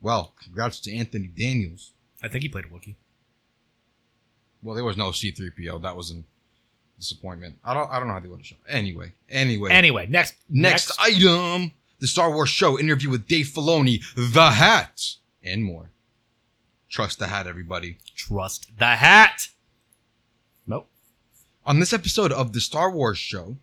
Well, 0.00 0.34
congrats 0.42 0.80
to 0.80 0.94
Anthony 0.94 1.28
Daniels. 1.28 1.92
I 2.22 2.28
think 2.28 2.42
he 2.42 2.48
played 2.48 2.66
a 2.66 2.68
Wookiee. 2.68 2.96
Well, 4.62 4.74
there 4.74 4.84
was 4.84 4.96
no 4.96 5.10
C3PO. 5.12 5.78
That 5.82 5.96
was 5.96 6.10
a 6.10 6.22
disappointment. 6.98 7.58
I 7.64 7.74
don't 7.74 7.90
I 7.90 7.98
don't 7.98 8.08
know 8.08 8.14
how 8.14 8.20
they 8.20 8.28
would 8.28 8.40
have 8.40 8.46
shown. 8.46 8.58
Anyway, 8.68 9.12
anyway. 9.28 9.70
Anyway, 9.70 10.06
next 10.08 10.34
next, 10.48 10.92
item, 11.00 11.72
the 12.00 12.06
Star 12.08 12.30
Wars 12.32 12.48
show 12.50 12.78
interview 12.78 13.08
with 13.08 13.26
Dave 13.28 13.46
Filoni, 13.46 14.02
The 14.32 14.50
Hat, 14.50 15.14
and 15.42 15.64
more. 15.64 15.90
Trust 16.88 17.18
the 17.18 17.28
hat, 17.28 17.46
everybody. 17.46 17.98
trust 18.16 18.70
the 18.78 18.96
hat. 18.96 19.48
On 21.68 21.80
this 21.80 21.92
episode 21.92 22.32
of 22.32 22.54
the 22.54 22.62
Star 22.62 22.90
Wars 22.90 23.18
show, 23.18 23.58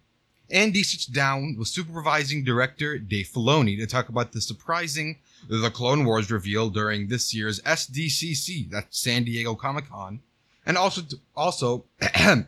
Andy 0.51 0.83
sits 0.83 1.07
down 1.07 1.55
with 1.57 1.69
supervising 1.69 2.43
director 2.43 3.00
Dave 3.00 3.31
Filoni 3.33 3.79
to 3.79 3.88
talk 3.88 4.09
about 4.09 4.31
the 4.31 4.41
surprising 4.41 5.17
The 5.50 5.71
Clone 5.71 6.05
Wars 6.05 6.29
reveal 6.29 6.69
during 6.69 7.07
this 7.07 7.33
year's 7.33 7.62
SDCC, 7.62 8.69
that's 8.69 9.00
San 9.00 9.24
Diego 9.24 9.55
Comic 9.55 9.89
Con, 9.89 10.19
and 10.67 10.77
also 10.77 11.01
to, 11.01 11.19
also 11.35 11.85
to 12.00 12.45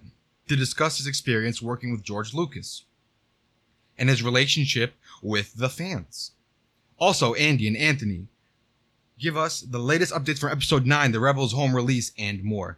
discuss 0.47 0.99
his 0.99 1.07
experience 1.07 1.59
working 1.59 1.91
with 1.91 2.03
George 2.03 2.35
Lucas 2.35 2.83
and 3.97 4.09
his 4.09 4.21
relationship 4.21 4.93
with 5.23 5.55
the 5.55 5.69
fans. 5.69 6.33
Also, 6.99 7.33
Andy 7.33 7.67
and 7.67 7.77
Anthony 7.77 8.27
give 9.17 9.35
us 9.35 9.61
the 9.61 9.79
latest 9.79 10.13
updates 10.13 10.37
from 10.37 10.51
episode 10.51 10.85
9, 10.85 11.13
the 11.13 11.19
Rebels 11.19 11.53
home 11.53 11.75
release, 11.75 12.11
and 12.15 12.43
more. 12.43 12.77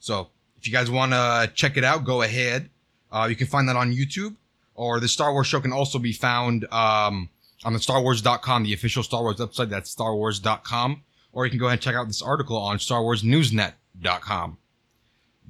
So, 0.00 0.30
if 0.62 0.68
you 0.68 0.72
guys 0.72 0.88
want 0.88 1.10
to 1.10 1.50
check 1.56 1.76
it 1.76 1.82
out, 1.82 2.04
go 2.04 2.22
ahead. 2.22 2.70
Uh, 3.10 3.26
you 3.28 3.34
can 3.34 3.48
find 3.48 3.68
that 3.68 3.74
on 3.74 3.92
YouTube, 3.92 4.36
or 4.76 5.00
the 5.00 5.08
Star 5.08 5.32
Wars 5.32 5.48
show 5.48 5.60
can 5.60 5.72
also 5.72 5.98
be 5.98 6.12
found 6.12 6.66
um, 6.72 7.30
on 7.64 7.72
the 7.72 7.80
StarWars.com, 7.80 8.62
the 8.62 8.72
official 8.72 9.02
Star 9.02 9.22
Wars 9.22 9.38
website. 9.38 9.70
That's 9.70 9.92
StarWars.com, 9.92 11.02
or 11.32 11.46
you 11.46 11.50
can 11.50 11.58
go 11.58 11.66
ahead 11.66 11.78
and 11.78 11.82
check 11.82 11.96
out 11.96 12.06
this 12.06 12.22
article 12.22 12.56
on 12.56 12.78
StarWarsNewsNet.com. 12.78 14.58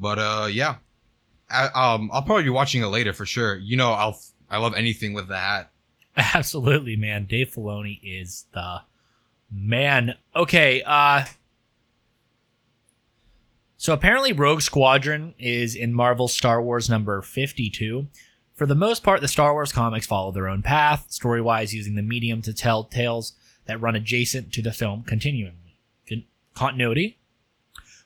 But 0.01 0.19
uh, 0.19 0.49
yeah, 0.51 0.77
I, 1.51 1.67
um, 1.75 2.09
I'll 2.11 2.23
probably 2.23 2.45
be 2.45 2.51
watching 2.51 2.83
it 2.83 2.87
later 2.87 3.13
for 3.13 3.27
sure. 3.27 3.57
You 3.57 3.77
know, 3.77 3.93
I'll 3.93 4.19
I 4.49 4.57
love 4.57 4.73
anything 4.75 5.13
with 5.13 5.29
the 5.29 5.37
hat. 5.37 5.71
Absolutely, 6.17 6.97
man. 6.97 7.27
Dave 7.27 7.51
Filoni 7.51 8.01
is 8.03 8.47
the 8.55 8.81
man. 9.51 10.15
Okay, 10.35 10.83
uh 10.87 11.27
so 13.83 13.93
apparently 13.93 14.33
Rogue 14.33 14.63
Squadron 14.63 15.35
is 15.41 15.75
in 15.75 15.93
Marvel 15.93 16.29
Star 16.29 16.63
Wars 16.63 16.89
number 16.89 17.21
52. 17.21 18.07
For 18.55 18.65
the 18.65 18.77
most 18.77 19.03
part, 19.03 19.21
the 19.21 19.27
Star 19.27 19.53
Wars 19.55 19.73
comics 19.73 20.07
follow 20.07 20.31
their 20.31 20.47
own 20.47 20.63
path, 20.63 21.07
story-wise 21.09 21.75
using 21.75 21.97
the 21.97 22.03
medium 22.03 22.43
to 22.43 22.55
tell 22.55 22.85
tales 22.85 23.33
that 23.67 23.81
run 23.81 23.97
adjacent 23.97 24.53
to 24.53 24.63
the 24.63 24.71
film 24.71 25.03
continuing 25.03 25.57
continuity. 26.55 27.19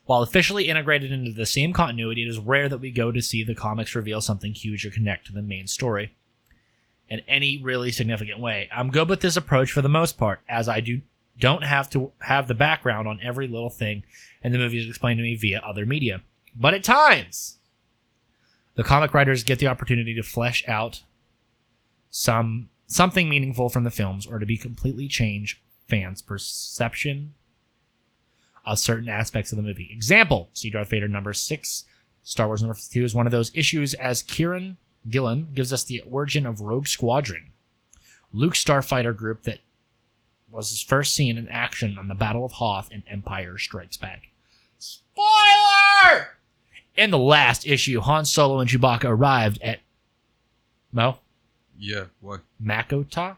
While 0.05 0.23
officially 0.23 0.67
integrated 0.67 1.11
into 1.11 1.31
the 1.31 1.45
same 1.45 1.73
continuity, 1.73 2.23
it 2.23 2.29
is 2.29 2.39
rare 2.39 2.69
that 2.69 2.79
we 2.79 2.89
go 2.89 3.11
to 3.11 3.21
see 3.21 3.43
the 3.43 3.53
comics 3.53 3.93
reveal 3.93 4.19
something 4.19 4.53
huge 4.53 4.83
or 4.83 4.89
connect 4.89 5.27
to 5.27 5.31
the 5.31 5.43
main 5.43 5.67
story 5.67 6.15
in 7.07 7.21
any 7.27 7.61
really 7.61 7.91
significant 7.91 8.39
way. 8.39 8.67
I'm 8.75 8.89
good 8.89 9.09
with 9.09 9.21
this 9.21 9.37
approach 9.37 9.71
for 9.71 9.83
the 9.83 9.89
most 9.89 10.17
part, 10.17 10.41
as 10.49 10.67
I 10.67 10.79
do 10.79 11.01
don't 11.39 11.63
have 11.63 11.89
to 11.91 12.11
have 12.19 12.47
the 12.47 12.55
background 12.55 13.07
on 13.07 13.19
every 13.21 13.47
little 13.47 13.69
thing 13.69 14.03
and 14.41 14.53
the 14.53 14.57
movie 14.57 14.79
is 14.79 14.87
explained 14.87 15.17
to 15.17 15.23
me 15.23 15.35
via 15.35 15.59
other 15.59 15.85
media. 15.85 16.21
But 16.55 16.73
at 16.73 16.83
times, 16.83 17.57
the 18.75 18.83
comic 18.83 19.13
writers 19.13 19.43
get 19.43 19.59
the 19.59 19.67
opportunity 19.67 20.13
to 20.15 20.23
flesh 20.23 20.63
out 20.67 21.03
some 22.09 22.69
something 22.87 23.27
meaningful 23.27 23.69
from 23.69 23.83
the 23.83 23.91
films 23.91 24.25
or 24.25 24.39
to 24.39 24.45
be 24.45 24.57
completely 24.57 25.07
change 25.07 25.61
fans' 25.87 26.21
perception 26.21 27.33
of 28.65 28.79
certain 28.79 29.09
aspects 29.09 29.51
of 29.51 29.57
the 29.57 29.63
movie. 29.63 29.89
Example, 29.91 30.49
see 30.53 30.69
Darth 30.69 30.89
Vader 30.89 31.07
number 31.07 31.33
six, 31.33 31.85
Star 32.23 32.47
Wars 32.47 32.61
number 32.61 32.73
52 32.73 33.03
is 33.03 33.15
one 33.15 33.25
of 33.25 33.31
those 33.31 33.51
issues 33.53 33.93
as 33.95 34.23
Kieron 34.23 34.77
Gillen 35.09 35.49
gives 35.53 35.71
us 35.71 35.83
the 35.83 36.01
origin 36.01 36.45
of 36.45 36.61
Rogue 36.61 36.87
Squadron, 36.87 37.51
Luke's 38.33 38.63
starfighter 38.63 39.15
group 39.15 39.43
that 39.43 39.59
was 40.49 40.69
his 40.69 40.81
first 40.81 41.13
seen 41.13 41.37
in 41.37 41.47
action 41.49 41.97
on 41.97 42.07
the 42.07 42.15
Battle 42.15 42.45
of 42.45 42.53
Hoth 42.53 42.91
in 42.91 43.03
Empire 43.07 43.57
Strikes 43.57 43.97
Back. 43.97 44.29
Spoiler! 44.79 46.37
In 46.95 47.11
the 47.11 47.17
last 47.17 47.67
issue, 47.67 47.99
Han 47.99 48.25
Solo 48.25 48.59
and 48.59 48.69
Chewbacca 48.69 49.05
arrived 49.05 49.61
at 49.61 49.79
Mo 50.91 51.19
Yeah, 51.77 52.05
what 52.21 52.41
Makota 52.63 53.37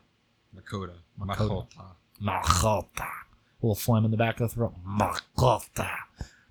Makota, 0.56 0.94
Makota. 1.20 1.68
Makota. 1.68 1.94
Makota. 2.22 3.02
A 3.02 3.66
little 3.66 3.76
phlegm 3.76 4.06
in 4.06 4.12
the 4.12 4.18
back 4.18 4.40
of 4.40 4.50
the 4.50 4.56
throat. 4.56 4.74
Makota. 4.88 5.90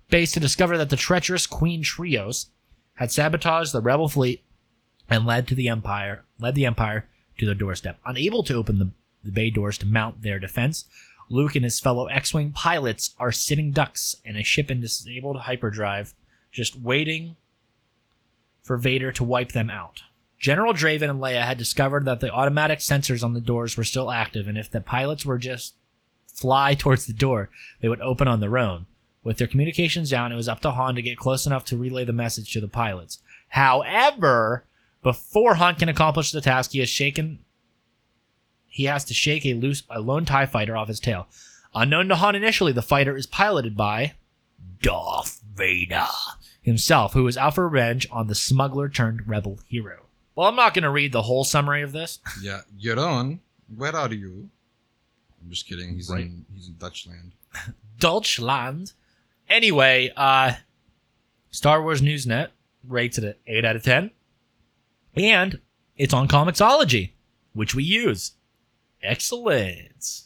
Base 0.09 0.31
to 0.33 0.39
discover 0.39 0.77
that 0.77 0.89
the 0.89 0.95
treacherous 0.95 1.47
Queen 1.47 1.81
Trios 1.83 2.47
had 2.95 3.11
sabotaged 3.11 3.71
the 3.71 3.81
rebel 3.81 4.07
fleet 4.09 4.43
and 5.09 5.25
led 5.25 5.47
to 5.47 5.55
the 5.55 5.69
Empire 5.69 6.23
led 6.39 6.55
the 6.55 6.65
Empire 6.65 7.07
to 7.37 7.45
their 7.45 7.55
doorstep. 7.55 7.99
Unable 8.05 8.43
to 8.43 8.53
open 8.55 8.79
the, 8.79 8.91
the 9.23 9.31
bay 9.31 9.49
doors 9.49 9.77
to 9.79 9.85
mount 9.85 10.21
their 10.21 10.39
defense, 10.39 10.85
Luke 11.29 11.55
and 11.55 11.63
his 11.63 11.79
fellow 11.79 12.07
X-wing 12.07 12.51
pilots 12.51 13.13
are 13.19 13.31
sitting 13.31 13.71
ducks 13.71 14.15
in 14.25 14.35
a 14.35 14.43
ship 14.43 14.71
in 14.71 14.81
disabled 14.81 15.41
hyperdrive, 15.41 16.15
just 16.51 16.79
waiting 16.79 17.35
for 18.63 18.77
Vader 18.77 19.11
to 19.11 19.23
wipe 19.23 19.51
them 19.51 19.69
out. 19.69 20.01
General 20.39 20.73
Draven 20.73 21.09
and 21.09 21.19
Leia 21.19 21.43
had 21.43 21.57
discovered 21.57 22.05
that 22.05 22.19
the 22.19 22.31
automatic 22.31 22.79
sensors 22.79 23.23
on 23.23 23.33
the 23.33 23.41
doors 23.41 23.75
were 23.75 23.83
still 23.83 24.09
active, 24.09 24.47
and 24.47 24.57
if 24.57 24.71
the 24.71 24.81
pilots 24.81 25.25
were 25.25 25.37
just 25.37 25.75
fly 26.27 26.73
towards 26.73 27.05
the 27.05 27.13
door, 27.13 27.49
they 27.81 27.89
would 27.89 28.01
open 28.01 28.27
on 28.27 28.39
their 28.39 28.57
own. 28.57 28.85
With 29.23 29.37
their 29.37 29.47
communications 29.47 30.09
down, 30.09 30.31
it 30.31 30.37
was 30.37 30.47
up 30.47 30.61
to 30.61 30.71
Han 30.71 30.95
to 30.95 31.01
get 31.01 31.17
close 31.17 31.45
enough 31.45 31.65
to 31.65 31.77
relay 31.77 32.05
the 32.05 32.13
message 32.13 32.53
to 32.53 32.61
the 32.61 32.69
pilots. 32.69 33.19
However, 33.49 34.63
before 35.03 35.55
Han 35.55 35.75
can 35.75 35.89
accomplish 35.89 36.31
the 36.31 36.41
task, 36.41 36.71
he 36.71 36.79
is 36.79 36.89
shaken. 36.89 37.39
He 38.69 38.85
has 38.85 39.03
to 39.05 39.13
shake 39.13 39.45
a 39.45 39.53
loose, 39.55 39.83
a 39.89 39.99
lone 39.99 40.25
Tie 40.25 40.45
fighter 40.45 40.77
off 40.77 40.87
his 40.87 40.99
tail. 40.99 41.27
Unknown 41.73 42.07
to 42.09 42.15
Han 42.15 42.35
initially, 42.35 42.71
the 42.71 42.81
fighter 42.81 43.15
is 43.17 43.25
piloted 43.25 43.75
by 43.75 44.13
Darth 44.81 45.41
Vader 45.55 46.07
himself, 46.61 47.13
who 47.13 47.27
is 47.27 47.37
out 47.37 47.55
for 47.55 47.67
revenge 47.67 48.07
on 48.11 48.27
the 48.27 48.35
smuggler 48.35 48.89
turned 48.89 49.27
rebel 49.27 49.59
hero. 49.67 50.05
Well, 50.35 50.47
I'm 50.47 50.55
not 50.55 50.73
going 50.73 50.83
to 50.83 50.89
read 50.89 51.11
the 51.11 51.23
whole 51.23 51.43
summary 51.43 51.81
of 51.81 51.91
this. 51.91 52.19
Yeah, 52.41 52.61
Jeroen, 52.79 53.39
where 53.75 53.95
are 53.95 54.13
you? 54.13 54.49
I'm 55.43 55.49
just 55.49 55.67
kidding. 55.67 55.95
He's 55.95 56.09
Right. 56.09 56.21
in 56.25 56.45
he's 56.53 56.67
in 56.67 56.75
Dutchland. 56.75 57.31
Deutschland. 57.99 58.93
Anyway, 59.49 60.11
uh, 60.15 60.53
Star 61.51 61.81
Wars 61.81 62.01
Newsnet 62.01 62.49
rates 62.87 63.17
it 63.17 63.23
at 63.23 63.37
8 63.47 63.65
out 63.65 63.75
of 63.75 63.83
10. 63.83 64.11
And 65.15 65.59
it's 65.97 66.13
on 66.13 66.27
Comixology, 66.27 67.11
which 67.53 67.73
we 67.75 67.83
use. 67.83 68.33
Excellent. 69.01 70.23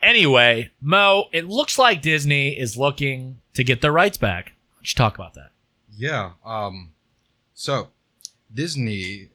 Anyway, 0.00 0.70
Mo, 0.80 1.28
it 1.32 1.48
looks 1.48 1.78
like 1.78 2.02
Disney 2.02 2.58
is 2.58 2.76
looking 2.76 3.40
to 3.54 3.62
get 3.62 3.80
their 3.80 3.92
rights 3.92 4.16
back. 4.16 4.52
You 4.80 4.94
talk 4.94 5.14
about 5.14 5.34
that? 5.34 5.50
Yeah. 5.96 6.32
Um. 6.44 6.92
So, 7.54 7.88
Disney 8.52 9.28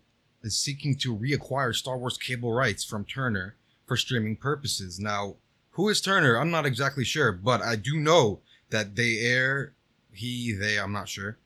is 0.43 0.57
seeking 0.57 0.95
to 0.97 1.15
reacquire 1.15 1.73
Star 1.73 1.97
Wars 1.97 2.17
cable 2.17 2.51
rights 2.51 2.83
from 2.83 3.05
Turner 3.05 3.55
for 3.85 3.95
streaming 3.95 4.35
purposes. 4.35 4.99
Now, 4.99 5.35
who 5.71 5.87
is 5.87 6.01
Turner? 6.01 6.37
I'm 6.37 6.51
not 6.51 6.65
exactly 6.65 7.05
sure, 7.05 7.31
but 7.31 7.61
I 7.61 7.77
do 7.77 7.97
know 7.97 8.41
that 8.69 8.95
they 8.95 9.19
air 9.19 9.73
he 10.11 10.51
they 10.53 10.79
I'm 10.79 10.91
not 10.91 11.07
sure 11.07 11.37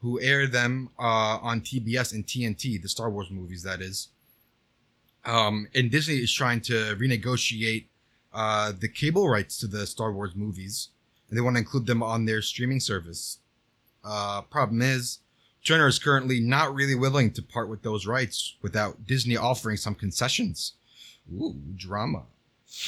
who 0.00 0.20
air 0.20 0.46
them 0.46 0.90
uh, 0.98 1.38
on 1.42 1.60
TBS 1.60 2.14
and 2.14 2.26
TNT, 2.26 2.80
the 2.80 2.88
Star 2.88 3.10
Wars 3.10 3.30
movies 3.30 3.62
that 3.64 3.80
is. 3.80 4.08
Um, 5.28 5.68
and 5.74 5.90
Disney 5.90 6.14
is 6.16 6.32
trying 6.32 6.62
to 6.62 6.96
renegotiate 6.96 7.84
uh, 8.32 8.72
the 8.72 8.88
cable 8.88 9.28
rights 9.28 9.58
to 9.58 9.66
the 9.66 9.86
Star 9.86 10.10
Wars 10.10 10.34
movies, 10.34 10.88
and 11.28 11.36
they 11.36 11.42
want 11.42 11.56
to 11.56 11.60
include 11.60 11.84
them 11.84 12.02
on 12.02 12.24
their 12.24 12.40
streaming 12.40 12.80
service. 12.80 13.38
Uh, 14.02 14.40
problem 14.40 14.80
is, 14.80 15.18
Turner 15.62 15.86
is 15.86 15.98
currently 15.98 16.40
not 16.40 16.74
really 16.74 16.94
willing 16.94 17.30
to 17.32 17.42
part 17.42 17.68
with 17.68 17.82
those 17.82 18.06
rights 18.06 18.56
without 18.62 19.06
Disney 19.06 19.36
offering 19.36 19.76
some 19.76 19.94
concessions. 19.94 20.72
Ooh, 21.30 21.60
drama. 21.76 22.22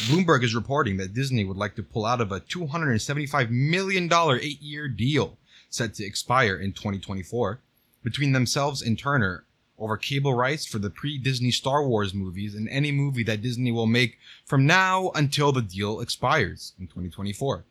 Bloomberg 0.07 0.43
is 0.43 0.55
reporting 0.55 0.97
that 0.97 1.13
Disney 1.13 1.45
would 1.45 1.59
like 1.59 1.75
to 1.77 1.83
pull 1.83 2.07
out 2.07 2.23
of 2.23 2.33
a 2.33 2.41
$275 2.41 3.51
million 3.51 4.11
eight 4.41 4.63
year 4.63 4.89
deal 4.89 5.37
set 5.69 5.93
to 5.95 6.07
expire 6.07 6.57
in 6.57 6.73
2024 6.73 7.61
between 8.03 8.33
themselves 8.33 8.81
and 8.81 8.99
Turner 8.99 9.45
over 9.81 9.97
cable 9.97 10.35
rights 10.35 10.67
for 10.67 10.79
the 10.79 10.91
pre 10.91 11.19
Disney 11.19 11.51
Star 11.51 11.87
Wars 11.87 12.15
movies 12.15 12.55
and 12.55 12.69
any 12.69 12.93
movie 12.93 13.25
that 13.25 13.43
Disney 13.43 13.73
will 13.73 13.87
make 13.87 14.19
from 14.45 14.67
now 14.67 15.11
until 15.15 15.51
the 15.51 15.63
deal 15.63 16.01
expires 16.01 16.75
in 16.79 16.87
2024. 16.87 17.65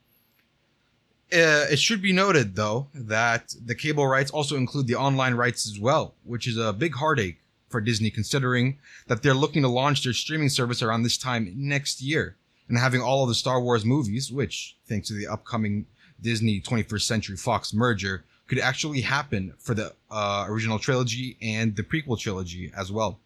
Uh, 1.31 1.67
it 1.69 1.77
should 1.77 2.01
be 2.01 2.11
noted, 2.11 2.55
though, 2.55 2.87
that 2.93 3.53
the 3.63 3.75
cable 3.75 4.07
rights 4.07 4.31
also 4.31 4.55
include 4.55 4.87
the 4.87 4.95
online 4.95 5.35
rights 5.35 5.67
as 5.67 5.79
well, 5.79 6.15
which 6.23 6.47
is 6.47 6.57
a 6.57 6.73
big 6.73 6.95
heartache 6.95 7.37
for 7.69 7.79
Disney, 7.79 8.09
considering 8.09 8.79
that 9.05 9.21
they're 9.21 9.35
looking 9.35 9.61
to 9.61 9.67
launch 9.67 10.03
their 10.03 10.13
streaming 10.13 10.49
service 10.49 10.81
around 10.81 11.03
this 11.03 11.17
time 11.17 11.53
next 11.55 12.01
year 12.01 12.35
and 12.67 12.79
having 12.79 13.01
all 13.01 13.23
of 13.23 13.29
the 13.29 13.35
Star 13.35 13.61
Wars 13.61 13.85
movies, 13.85 14.31
which, 14.31 14.75
thanks 14.87 15.07
to 15.09 15.13
the 15.13 15.27
upcoming 15.27 15.85
Disney 16.19 16.59
21st 16.61 17.01
Century 17.01 17.37
Fox 17.37 17.73
merger, 17.75 18.25
could 18.49 18.59
actually 18.59 19.01
happen 19.01 19.53
for 19.59 19.75
the 19.75 19.93
uh, 20.09 20.45
original 20.49 20.79
trilogy 20.79 21.37
and 21.39 21.75
the 21.75 21.83
prequel 21.83 22.19
trilogy 22.19 22.71
as 22.75 22.91
well. 22.91 23.19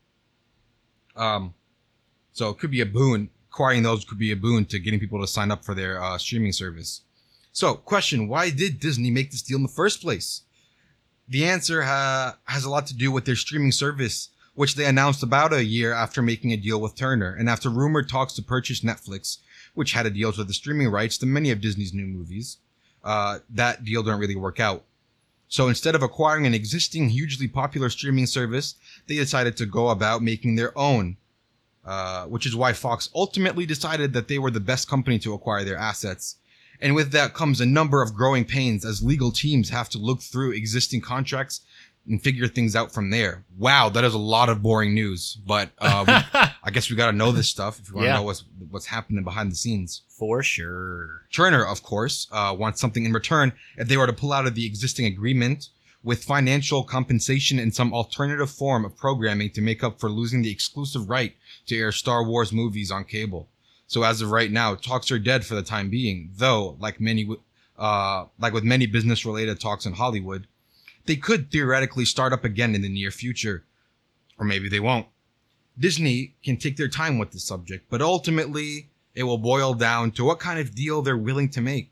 Um, 1.15 1.53
so 2.34 2.50
it 2.50 2.60
could 2.60 2.72
be 2.72 2.82
a 2.82 2.86
boon. 2.86 3.30
Acquiring 3.50 3.84
those 3.84 4.03
could 4.03 4.20
be 4.20 4.32
a 4.32 4.36
boon 4.36 4.65
to 4.65 4.80
getting 4.80 5.00
people 5.00 5.22
to 5.22 5.27
sign 5.27 5.50
up 5.50 5.63
for 5.63 5.74
their 5.74 6.01
uh, 6.01 6.18
streaming 6.18 6.51
service. 6.51 7.01
So, 7.51 7.75
question: 7.75 8.27
Why 8.27 8.50
did 8.50 8.80
Disney 8.80 9.12
make 9.12 9.32
this 9.32 9.44
deal 9.44 9.58
in 9.58 9.63
the 9.63 9.70
first 9.70 10.01
place? 10.01 10.42
The 11.30 11.46
answer 11.46 11.84
ha- 11.84 12.38
has 12.46 12.65
a 12.65 12.70
lot 12.70 12.88
to 12.88 12.96
do 12.96 13.12
with 13.12 13.25
their 13.25 13.36
streaming 13.36 13.72
service, 13.72 14.30
which 14.56 14.75
they 14.75 14.86
announced 14.86 15.24
about 15.24 15.53
a 15.53 15.63
year 15.63 15.94
after 15.94 16.22
making 16.22 16.51
a 16.51 16.58
deal 16.58 16.82
with 16.82 16.96
Turner, 16.96 17.34
and 17.34 17.48
after 17.48 17.70
rumored 17.70 18.10
talks 18.10 18.34
to 18.34 18.42
purchase 18.42 18.82
Netflix, 18.82 19.38
which 19.74 19.94
had 19.94 20.08
a 20.08 20.10
deal 20.10 20.34
with 20.36 20.48
the 20.48 20.53
streaming 20.53 20.89
rights 20.89 21.18
to 21.20 21.25
many 21.27 21.51
of 21.51 21.62
Disney's 21.62 21.94
new 21.94 22.08
movies. 22.08 22.58
Uh, 23.03 23.39
that 23.51 23.84
deal 23.86 24.01
didn't 24.01 24.20
really 24.20 24.36
work 24.36 24.60
out. 24.60 24.84
So 25.53 25.67
instead 25.67 25.93
of 25.93 26.01
acquiring 26.01 26.48
an 26.48 26.55
existing 26.55 27.10
hugely 27.10 27.48
popular 27.48 27.88
streaming 27.91 28.25
service, 28.25 28.74
they 29.05 29.17
decided 29.17 29.55
to 29.57 29.67
go 29.67 29.89
about 29.89 30.24
making 30.24 30.55
their 30.55 30.75
own. 30.75 31.17
Uh, 31.86 32.25
which 32.25 32.45
is 32.48 32.55
why 32.55 32.74
Fox 32.74 33.10
ultimately 33.13 33.65
decided 33.67 34.13
that 34.13 34.27
they 34.29 34.39
were 34.39 34.50
the 34.50 34.60
best 34.72 34.88
company 34.89 35.19
to 35.19 35.33
acquire 35.33 35.63
their 35.63 35.77
assets. 35.77 36.38
And 36.81 36.95
with 36.95 37.12
that 37.12 37.36
comes 37.36 37.62
a 37.62 37.65
number 37.67 38.01
of 38.01 38.15
growing 38.15 38.45
pains 38.45 38.83
as 38.83 39.03
legal 39.03 39.31
teams 39.31 39.69
have 39.69 39.89
to 39.89 39.98
look 40.00 40.22
through 40.22 40.53
existing 40.53 41.01
contracts 41.01 41.60
and 42.07 42.19
figure 42.24 42.48
things 42.48 42.75
out 42.75 42.91
from 42.93 43.10
there. 43.12 43.43
Wow, 43.57 43.89
that 43.89 44.03
is 44.05 44.13
a 44.13 44.17
lot 44.17 44.50
of 44.50 44.63
boring 44.63 44.93
news, 44.95 45.38
but 45.45 45.69
we- 45.79 45.88
I 46.65 46.72
guess 46.72 46.89
we 46.89 46.95
got 46.95 47.12
to 47.12 47.17
know 47.17 47.31
this 47.33 47.50
stuff 47.50 47.79
if 47.79 47.89
you 47.89 47.95
want 47.95 48.05
to 48.05 48.10
Yeah. 48.10 48.15
know 48.15 48.24
what's 48.24 48.43
what's 48.72 48.86
happening 48.88 49.24
behind 49.24 49.51
the 49.51 49.55
scenes. 49.57 50.01
For 50.24 50.42
sure. 50.42 51.24
Turner, 51.34 51.65
of 51.65 51.84
course, 51.84 52.27
uh, 52.32 52.56
wants 52.58 52.80
something 52.80 53.03
in 53.03 53.12
return 53.12 53.51
if 53.75 53.89
they 53.89 53.98
were 53.98 54.08
to 54.08 54.13
pull 54.13 54.32
out 54.32 54.48
of 54.48 54.56
the 54.56 54.65
existing 54.65 55.06
agreement 55.06 55.68
with 56.01 56.24
financial 56.24 56.86
compensation 56.86 57.60
and 57.60 57.75
some 57.75 57.94
alternative 57.94 58.50
form 58.50 58.86
of 58.86 58.96
programming 58.96 59.50
to 59.50 59.62
make 59.62 59.84
up 59.84 60.00
for 60.00 60.10
losing 60.10 60.42
the 60.42 60.50
exclusive 60.50 61.10
right 61.10 61.36
to 61.65 61.77
air 61.77 61.92
Star 61.92 62.24
Wars 62.24 62.53
movies 62.53 62.89
on 62.89 63.03
cable. 63.03 63.50
So 63.88 64.03
as 64.03 64.22
of 64.22 64.32
right 64.32 64.50
now, 64.50 64.75
talks 64.75 65.12
are 65.12 65.20
dead 65.20 65.44
for 65.46 65.56
the 65.56 65.62
time 65.62 65.89
being. 65.89 66.30
Though, 66.38 66.77
like 66.80 67.01
many, 67.01 67.30
uh, 67.77 68.25
like 68.39 68.53
with 68.53 68.63
many 68.63 68.86
business-related 68.86 69.60
talks 69.60 69.86
in 69.86 69.92
Hollywood, 69.92 70.48
they 71.06 71.18
could 71.18 71.51
theoretically 71.51 72.06
start 72.06 72.32
up 72.32 72.46
again 72.46 72.75
in 72.75 72.82
the 72.82 72.88
near 72.88 73.12
future, 73.12 73.65
or 74.39 74.46
maybe 74.46 74.70
they 74.70 74.80
won't. 74.80 75.08
Disney 75.77 76.36
can 76.46 76.56
take 76.56 76.77
their 76.77 76.88
time 76.88 77.18
with 77.18 77.32
the 77.32 77.39
subject, 77.39 77.88
but 77.89 78.01
ultimately, 78.01 78.89
it 79.15 79.24
will 79.24 79.38
boil 79.38 79.74
down 79.74 80.12
to 80.12 80.24
what 80.24 80.39
kind 80.39 80.60
of 80.60 80.75
deal 80.75 81.01
they're 81.01 81.17
willing 81.17 81.50
to 81.50 81.62
make. 81.62 81.91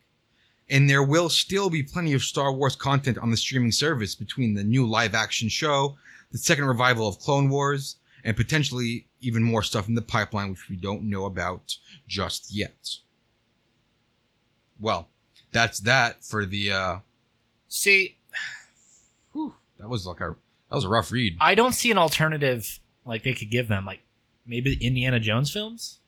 And 0.69 0.89
there 0.89 1.03
will 1.03 1.29
still 1.29 1.69
be 1.69 1.83
plenty 1.83 2.13
of 2.13 2.23
Star 2.23 2.53
Wars 2.53 2.75
content 2.75 3.17
on 3.17 3.29
the 3.29 3.37
streaming 3.37 3.71
service 3.71 4.15
between 4.15 4.53
the 4.53 4.63
new 4.63 4.87
live 4.87 5.13
action 5.13 5.49
show, 5.49 5.97
the 6.31 6.37
second 6.37 6.65
revival 6.65 7.07
of 7.07 7.19
Clone 7.19 7.49
Wars, 7.49 7.97
and 8.23 8.37
potentially 8.37 9.07
even 9.19 9.43
more 9.43 9.63
stuff 9.63 9.87
in 9.87 9.95
the 9.95 10.01
pipeline 10.01 10.49
which 10.49 10.69
we 10.69 10.75
don't 10.75 11.03
know 11.03 11.25
about 11.25 11.77
just 12.07 12.53
yet. 12.53 12.97
Well, 14.79 15.09
that's 15.51 15.79
that 15.81 16.23
for 16.23 16.45
the 16.45 16.71
uh 16.71 16.97
See, 17.71 18.17
whew, 19.31 19.55
that 19.79 19.87
was 19.89 20.05
like 20.05 20.19
a 20.19 20.35
that 20.69 20.75
was 20.75 20.83
a 20.83 20.89
rough 20.89 21.11
read. 21.11 21.37
I 21.39 21.55
don't 21.55 21.73
see 21.73 21.89
an 21.89 21.97
alternative 21.97 22.79
like 23.05 23.23
they 23.23 23.33
could 23.33 23.49
give 23.49 23.69
them, 23.69 23.85
like 23.85 24.01
maybe 24.45 24.75
the 24.75 24.85
Indiana 24.85 25.19
Jones 25.21 25.51
films. 25.51 25.99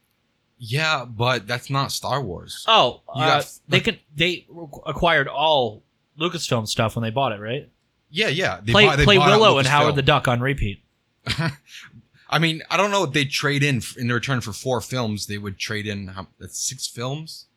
Yeah, 0.66 1.04
but 1.04 1.46
that's 1.46 1.70
not 1.70 1.92
Star 1.92 2.22
Wars. 2.22 2.64
Oh, 2.70 3.02
You 3.16 3.22
uh, 3.24 3.28
got- 3.40 3.60
they 3.68 3.82
could 3.82 4.00
they 4.16 4.48
acquired 4.86 5.28
all 5.28 5.84
Lucasfilm 6.18 6.70
stuff 6.70 6.96
when 6.96 7.04
they 7.04 7.10
bought 7.10 7.34
it, 7.34 7.42
right? 7.42 7.70
Yeah, 8.10 8.30
yeah. 8.30 8.62
They 8.64 8.72
play 8.72 8.86
bought- 8.86 8.98
they 8.98 9.04
play 9.04 9.18
bought 9.18 9.32
out 9.32 9.42
Willow 9.42 9.58
and 9.58 9.68
Howard 9.68 9.94
Lucasfilm. 9.94 9.96
the 9.98 10.02
Duck 10.04 10.28
on 10.30 10.40
repeat. 10.40 10.82
I 12.30 12.40
mean, 12.40 12.64
I 12.70 12.78
don't 12.78 12.92
know 12.92 13.04
if 13.04 13.12
they 13.12 13.26
trade 13.26 13.62
in 13.62 13.82
in 13.98 14.10
return 14.10 14.40
for 14.40 14.54
four 14.54 14.80
films. 14.80 15.28
They 15.28 15.38
would 15.38 15.58
trade 15.58 15.86
in 15.86 16.08
how, 16.08 16.28
that's 16.40 16.58
six 16.58 16.88
films, 16.88 17.48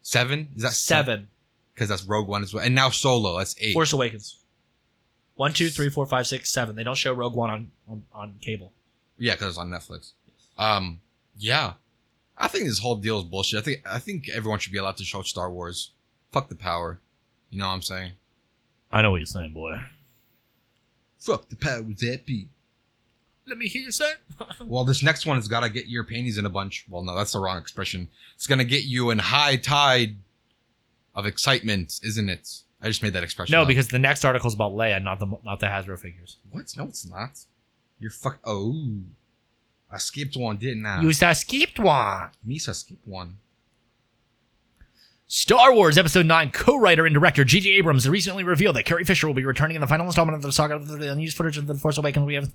seven. 0.00 0.48
Is 0.56 0.62
that 0.62 0.72
Seven. 0.72 1.28
Because 1.74 1.90
that's 1.90 2.04
Rogue 2.04 2.26
One 2.26 2.42
as 2.42 2.54
well, 2.54 2.64
and 2.64 2.74
now 2.74 2.88
Solo. 2.88 3.36
That's 3.36 3.54
eight. 3.60 3.74
Force 3.74 3.92
Awakens. 3.92 4.38
One, 5.34 5.52
two, 5.52 5.68
three, 5.68 5.90
four, 5.90 6.06
five, 6.06 6.26
six, 6.26 6.50
seven. 6.50 6.74
They 6.74 6.84
don't 6.84 6.96
show 6.96 7.12
Rogue 7.12 7.34
One 7.34 7.50
on 7.50 7.70
on, 7.86 8.02
on 8.12 8.34
cable. 8.40 8.72
Yeah, 9.18 9.34
because 9.34 9.50
it's 9.50 9.58
on 9.58 9.68
Netflix. 9.68 10.12
Um, 10.56 11.00
yeah, 11.36 11.74
I 12.40 12.48
think 12.48 12.64
this 12.64 12.78
whole 12.78 12.96
deal 12.96 13.18
is 13.18 13.24
bullshit. 13.24 13.58
I 13.58 13.62
think 13.62 13.82
I 13.86 13.98
think 13.98 14.28
everyone 14.30 14.58
should 14.58 14.72
be 14.72 14.78
allowed 14.78 14.96
to 14.96 15.04
show 15.04 15.22
Star 15.22 15.50
Wars. 15.50 15.92
Fuck 16.32 16.48
the 16.48 16.54
power. 16.56 16.98
You 17.50 17.58
know 17.58 17.68
what 17.68 17.74
I'm 17.74 17.82
saying? 17.82 18.12
I 18.90 19.02
know 19.02 19.10
what 19.10 19.18
you're 19.18 19.26
saying, 19.26 19.52
boy. 19.52 19.78
Fuck 21.18 21.48
the 21.50 21.56
power 21.56 21.82
that 21.82 22.22
be. 22.24 22.48
Let 23.46 23.58
me 23.58 23.66
hear 23.68 23.82
you 23.82 23.92
say. 23.92 24.12
Well, 24.64 24.84
this 24.84 25.02
next 25.02 25.26
one 25.26 25.36
has 25.36 25.48
got 25.48 25.60
to 25.60 25.68
get 25.68 25.86
your 25.86 26.04
panties 26.04 26.38
in 26.38 26.46
a 26.46 26.48
bunch. 26.48 26.86
Well, 26.88 27.02
no, 27.02 27.14
that's 27.14 27.32
the 27.32 27.40
wrong 27.40 27.58
expression. 27.58 28.08
It's 28.36 28.46
gonna 28.46 28.64
get 28.64 28.84
you 28.84 29.10
in 29.10 29.18
high 29.18 29.56
tide 29.56 30.16
of 31.14 31.26
excitement, 31.26 32.00
isn't 32.02 32.28
it? 32.30 32.48
I 32.80 32.86
just 32.88 33.02
made 33.02 33.12
that 33.12 33.22
expression. 33.22 33.52
no, 33.52 33.62
up. 33.62 33.68
because 33.68 33.88
the 33.88 33.98
next 33.98 34.24
article 34.24 34.48
is 34.48 34.54
about 34.54 34.72
Leia, 34.72 35.02
not 35.02 35.18
the 35.18 35.26
not 35.44 35.60
the 35.60 35.66
Hasbro 35.66 35.98
figures. 35.98 36.38
what? 36.50 36.72
No, 36.76 36.84
it's 36.84 37.06
not. 37.06 37.44
You're 37.98 38.10
fuck. 38.10 38.38
Oh, 38.44 39.00
I 39.92 39.98
skipped 39.98 40.36
one, 40.36 40.56
didn't 40.56 40.86
I? 40.86 41.02
You 41.02 41.12
skipped 41.12 41.78
one. 41.78 42.30
Misa 42.46 42.74
skipped 42.74 43.06
one. 43.06 43.38
Star 45.26 45.72
Wars 45.72 45.96
Episode 45.96 46.26
9 46.26 46.50
co-writer 46.50 47.06
and 47.06 47.14
director 47.14 47.44
J.J. 47.44 47.70
Abrams 47.70 48.08
recently 48.08 48.42
revealed 48.42 48.74
that 48.74 48.84
Carrie 48.84 49.04
Fisher 49.04 49.28
will 49.28 49.34
be 49.34 49.44
returning 49.44 49.76
in 49.76 49.80
the 49.80 49.86
final 49.86 50.06
installment 50.06 50.34
of 50.34 50.42
the 50.42 50.50
saga 50.50 50.74
of 50.74 50.88
the 50.88 51.10
unused 51.10 51.36
footage 51.36 51.56
of 51.56 51.68
The 51.68 51.74
Force 51.76 51.98
Awakens. 51.98 52.26
We 52.26 52.34
have 52.34 52.50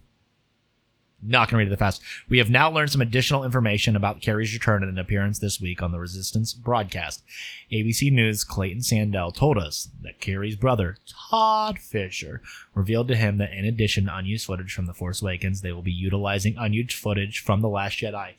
not 1.22 1.50
going 1.50 1.60
to 1.60 1.66
read 1.66 1.68
it 1.68 1.70
that 1.72 1.80
fast. 1.80 2.02
We 2.30 2.38
have 2.38 2.50
now 2.50 2.70
learned 2.70 2.92
some 2.92 3.02
additional 3.02 3.44
information 3.44 3.96
about 3.96 4.22
Carrie's 4.22 4.54
return 4.54 4.84
and 4.84 4.92
an 4.92 5.00
appearance 5.00 5.40
this 5.40 5.60
week 5.60 5.82
on 5.82 5.92
the 5.92 6.00
Resistance 6.00 6.54
broadcast. 6.54 7.24
ABC 7.72 8.12
News' 8.12 8.44
Clayton 8.44 8.82
Sandell 8.82 9.34
told 9.34 9.58
us 9.58 9.90
that 10.02 10.20
Carrie's 10.20 10.56
brother, 10.56 10.98
Todd 11.08 11.80
Fisher, 11.80 12.42
revealed 12.74 13.08
to 13.08 13.16
him 13.16 13.38
that 13.38 13.54
in 13.54 13.66
addition 13.66 14.06
to 14.06 14.16
unused 14.16 14.46
footage 14.46 14.74
from 14.74 14.86
The 14.86 14.94
Force 14.94 15.22
Awakens, 15.22 15.62
they 15.62 15.72
will 15.72 15.82
be 15.82 15.92
utilizing 15.92 16.56
unused 16.58 16.94
footage 16.94 17.40
from 17.40 17.62
The 17.62 17.70
Last 17.70 17.98
Jedi. 18.00 18.34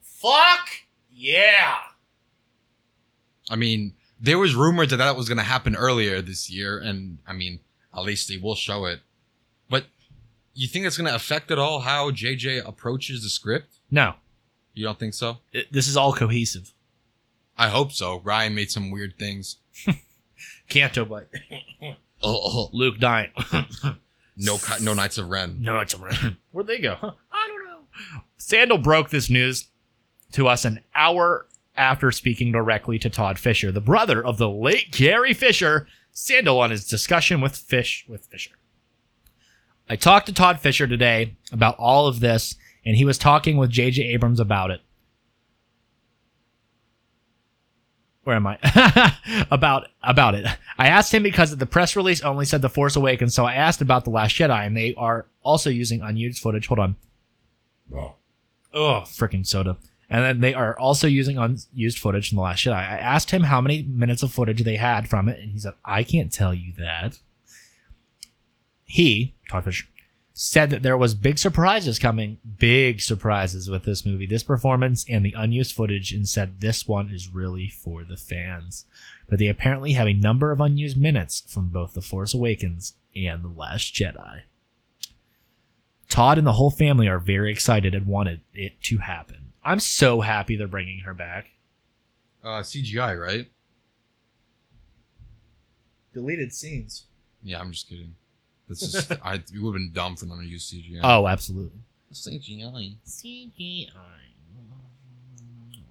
Fuck 0.00 0.68
yeah! 1.10 1.76
I 3.50 3.56
mean, 3.56 3.94
there 4.20 4.38
was 4.38 4.54
rumors 4.54 4.90
that 4.90 4.96
that 4.96 5.16
was 5.16 5.28
going 5.28 5.38
to 5.38 5.44
happen 5.44 5.76
earlier 5.76 6.22
this 6.22 6.50
year, 6.50 6.78
and 6.78 7.18
I 7.26 7.34
mean, 7.34 7.60
at 7.94 8.04
least 8.04 8.28
they 8.28 8.38
will 8.38 8.54
show 8.54 8.86
it. 8.86 9.00
But 9.68 9.84
you 10.54 10.68
think 10.68 10.86
it's 10.86 10.96
going 10.96 11.08
to 11.08 11.14
affect 11.14 11.50
at 11.50 11.58
all 11.58 11.80
how 11.80 12.10
JJ 12.10 12.66
approaches 12.66 13.22
the 13.22 13.28
script? 13.28 13.76
No, 13.90 14.14
You 14.74 14.84
don't 14.84 14.98
think 14.98 15.14
so? 15.14 15.38
it- 15.52 15.72
this 15.72 15.88
is 15.88 15.96
all 15.96 16.12
cohesive. 16.12 16.72
I 17.56 17.68
hope 17.68 17.92
so. 17.92 18.18
Rian 18.20 18.54
made 18.54 18.70
some 18.70 18.90
weird 18.90 19.18
things. 19.18 19.58
Canto 20.68 21.04
Bight. 21.04 21.26
Oh, 22.26 22.40
oh, 22.42 22.70
Luke 22.72 22.98
dying. 23.00 23.30
no, 24.34 24.56
no 24.80 24.94
Knights 24.94 25.18
of 25.18 25.28
Ren. 25.28 25.58
no, 25.60 25.74
Knights 25.74 25.92
of 25.92 26.00
Ren. 26.00 26.38
Where'd 26.52 26.66
they 26.66 26.78
go? 26.78 26.96
I 27.02 27.46
don't 27.48 27.64
know. 27.66 28.22
Sandell 28.38 28.82
broke 28.82 29.10
this 29.10 29.28
news 29.28 29.66
to 30.32 30.48
us 30.48 30.64
an 30.64 30.80
hour 30.94 31.46
after 31.76 32.10
speaking 32.10 32.50
directly 32.50 32.98
to 33.00 33.10
Todd 33.10 33.38
Fisher, 33.38 33.70
the 33.70 33.82
brother 33.82 34.24
of 34.24 34.38
the 34.38 34.48
late 34.48 34.90
Gary 34.92 35.34
Fisher. 35.34 35.86
Sandell 36.14 36.60
on 36.60 36.70
his 36.70 36.86
discussion 36.88 37.42
with 37.42 37.54
Fish 37.56 38.06
with 38.08 38.24
Fisher. 38.24 38.52
I 39.88 39.96
talked 39.96 40.26
to 40.26 40.32
Todd 40.32 40.60
Fisher 40.60 40.86
today 40.86 41.36
about 41.52 41.76
all 41.78 42.06
of 42.06 42.20
this, 42.20 42.56
and 42.84 42.96
he 42.96 43.04
was 43.04 43.18
talking 43.18 43.56
with 43.56 43.70
J.J. 43.70 44.02
Abrams 44.02 44.40
about 44.40 44.70
it. 44.70 44.80
Where 48.24 48.36
am 48.36 48.46
I? 48.46 48.58
about 49.50 49.88
about 50.02 50.34
it. 50.34 50.46
I 50.78 50.88
asked 50.88 51.12
him 51.12 51.22
because 51.22 51.54
the 51.54 51.66
press 51.66 51.94
release 51.94 52.22
only 52.22 52.46
said 52.46 52.62
The 52.62 52.70
Force 52.70 52.96
Awakens, 52.96 53.34
so 53.34 53.44
I 53.44 53.54
asked 53.54 53.82
about 53.82 54.04
The 54.04 54.10
Last 54.10 54.34
Jedi, 54.34 54.66
and 54.66 54.74
they 54.74 54.94
are 54.94 55.26
also 55.42 55.68
using 55.68 56.00
unused 56.00 56.38
footage. 56.40 56.66
Hold 56.68 56.78
on. 56.78 56.96
Oh, 58.72 59.00
freaking 59.06 59.46
soda. 59.46 59.76
And 60.08 60.24
then 60.24 60.40
they 60.40 60.54
are 60.54 60.78
also 60.78 61.06
using 61.06 61.36
unused 61.36 61.98
footage 61.98 62.30
from 62.30 62.36
The 62.36 62.42
Last 62.42 62.64
Jedi. 62.64 62.74
I 62.74 62.98
asked 62.98 63.30
him 63.30 63.42
how 63.42 63.60
many 63.60 63.82
minutes 63.82 64.22
of 64.22 64.32
footage 64.32 64.64
they 64.64 64.76
had 64.76 65.06
from 65.06 65.28
it, 65.28 65.38
and 65.40 65.52
he 65.52 65.58
said, 65.58 65.74
I 65.84 66.02
can't 66.02 66.32
tell 66.32 66.54
you 66.54 66.72
that. 66.78 67.18
He, 68.84 69.34
Todd 69.48 69.64
Fisher, 69.64 69.86
said 70.32 70.70
that 70.70 70.82
there 70.82 70.98
was 70.98 71.14
big 71.14 71.38
surprises 71.38 71.98
coming, 71.98 72.38
big 72.58 73.00
surprises 73.00 73.70
with 73.70 73.84
this 73.84 74.04
movie, 74.04 74.26
this 74.26 74.42
performance, 74.42 75.04
and 75.08 75.24
the 75.24 75.34
unused 75.36 75.74
footage, 75.74 76.12
and 76.12 76.28
said 76.28 76.60
this 76.60 76.88
one 76.88 77.08
is 77.08 77.32
really 77.32 77.68
for 77.68 78.02
the 78.02 78.16
fans. 78.16 78.84
But 79.28 79.38
they 79.38 79.46
apparently 79.46 79.92
have 79.92 80.08
a 80.08 80.12
number 80.12 80.50
of 80.50 80.60
unused 80.60 80.96
minutes 80.96 81.44
from 81.46 81.68
both 81.68 81.94
The 81.94 82.02
Force 82.02 82.34
Awakens 82.34 82.94
and 83.14 83.44
The 83.44 83.48
Last 83.48 83.94
Jedi. 83.94 84.42
Todd 86.08 86.36
and 86.36 86.46
the 86.46 86.52
whole 86.52 86.70
family 86.70 87.08
are 87.08 87.18
very 87.18 87.50
excited 87.50 87.94
and 87.94 88.06
wanted 88.06 88.40
it 88.52 88.80
to 88.82 88.98
happen. 88.98 89.52
I'm 89.64 89.80
so 89.80 90.20
happy 90.20 90.56
they're 90.56 90.68
bringing 90.68 91.00
her 91.00 91.14
back. 91.14 91.46
Uh, 92.42 92.60
CGI, 92.60 93.18
right? 93.18 93.48
Deleted 96.12 96.52
scenes. 96.52 97.06
Yeah, 97.42 97.60
I'm 97.60 97.72
just 97.72 97.88
kidding. 97.88 98.14
This 98.68 98.82
is 98.82 99.10
I. 99.22 99.34
It 99.34 99.44
would 99.54 99.72
have 99.72 99.74
been 99.74 99.92
dumb 99.92 100.16
for 100.16 100.26
them 100.26 100.40
to 100.40 100.46
use 100.46 100.72
CGI. 100.72 101.00
Oh, 101.02 101.26
absolutely. 101.26 101.80
CGI. 102.12 102.96
CGI. 103.06 103.90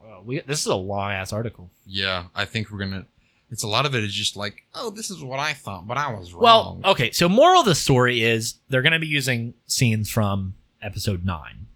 Well, 0.02 0.24
we, 0.26 0.40
this 0.42 0.62
is 0.62 0.66
a 0.68 0.76
long 0.76 1.12
ass 1.12 1.32
article. 1.34 1.70
Yeah, 1.86 2.26
I 2.36 2.46
think 2.46 2.72
we're 2.72 2.80
gonna. 2.80 3.06
It's 3.52 3.64
a 3.64 3.68
lot 3.68 3.86
of 3.86 3.94
it 3.94 4.04
is 4.04 4.14
just 4.14 4.36
like, 4.36 4.64
oh, 4.74 4.90
this 4.90 5.12
is 5.12 5.24
what 5.24 5.40
I 5.40 5.54
thought, 5.54 5.88
but 5.88 5.98
I 5.98 6.12
was 6.12 6.34
wrong. 6.34 6.82
Well, 6.82 6.92
okay. 6.92 7.12
So, 7.12 7.30
moral 7.30 7.60
of 7.60 7.68
the 7.68 7.76
story 7.76 8.24
is 8.24 8.56
they're 8.70 8.82
going 8.82 8.94
to 8.94 9.00
be 9.00 9.06
using 9.06 9.54
scenes 9.68 10.10
from 10.10 10.56
episode 10.82 11.24
nine. 11.24 11.68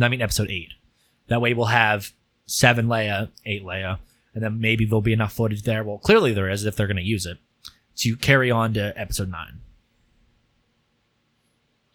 I 0.00 0.08
mean, 0.08 0.22
episode 0.22 0.50
eight. 0.50 0.74
That 1.26 1.40
way, 1.40 1.52
we'll 1.52 1.66
have 1.66 2.12
seven 2.46 2.86
Leia, 2.86 3.30
eight 3.44 3.64
Leia, 3.64 3.98
and 4.34 4.44
then 4.44 4.60
maybe 4.60 4.84
there'll 4.84 5.00
be 5.00 5.12
enough 5.12 5.32
footage 5.32 5.62
there. 5.62 5.82
Well, 5.82 5.98
clearly 5.98 6.32
there 6.32 6.48
is 6.48 6.64
if 6.64 6.76
they're 6.76 6.86
going 6.86 6.96
to 6.96 7.02
use 7.02 7.26
it 7.26 7.38
to 7.96 8.16
carry 8.16 8.50
on 8.50 8.74
to 8.74 8.92
episode 8.96 9.30
nine. 9.30 9.60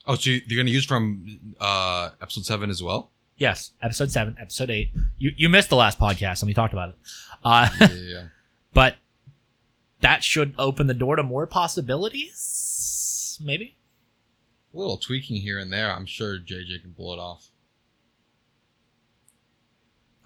Oh, 0.07 0.15
so 0.15 0.29
you- 0.29 0.41
you're 0.47 0.61
gonna 0.63 0.71
use 0.73 0.85
from 0.85 1.55
uh 1.59 2.09
episode 2.21 2.45
seven 2.45 2.69
as 2.69 2.81
well? 2.83 3.11
Yes, 3.37 3.71
episode 3.81 4.11
seven, 4.11 4.35
episode 4.39 4.69
eight. 4.69 4.91
You 5.17 5.31
you 5.35 5.49
missed 5.49 5.69
the 5.69 5.75
last 5.75 5.97
podcast 5.99 6.41
and 6.41 6.47
we 6.47 6.53
talked 6.53 6.73
about 6.73 6.89
it. 6.89 6.95
Uh, 7.43 7.69
yeah, 7.79 7.87
yeah, 7.89 7.95
yeah. 8.13 8.23
but 8.73 8.95
that 10.01 10.23
should 10.23 10.53
open 10.59 10.87
the 10.87 10.93
door 10.93 11.15
to 11.15 11.23
more 11.23 11.47
possibilities. 11.47 13.39
Maybe. 13.43 13.75
A 14.73 14.77
little 14.77 14.97
tweaking 14.97 15.37
here 15.41 15.57
and 15.59 15.71
there. 15.73 15.91
I'm 15.91 16.05
sure 16.05 16.37
JJ 16.39 16.81
can 16.81 16.93
pull 16.93 17.13
it 17.13 17.19
off. 17.19 17.49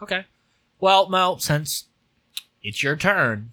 Okay. 0.02 0.26
Well, 0.80 1.10
Mo, 1.10 1.38
since 1.40 1.86
it's 2.62 2.84
your 2.84 2.96
turn, 2.96 3.52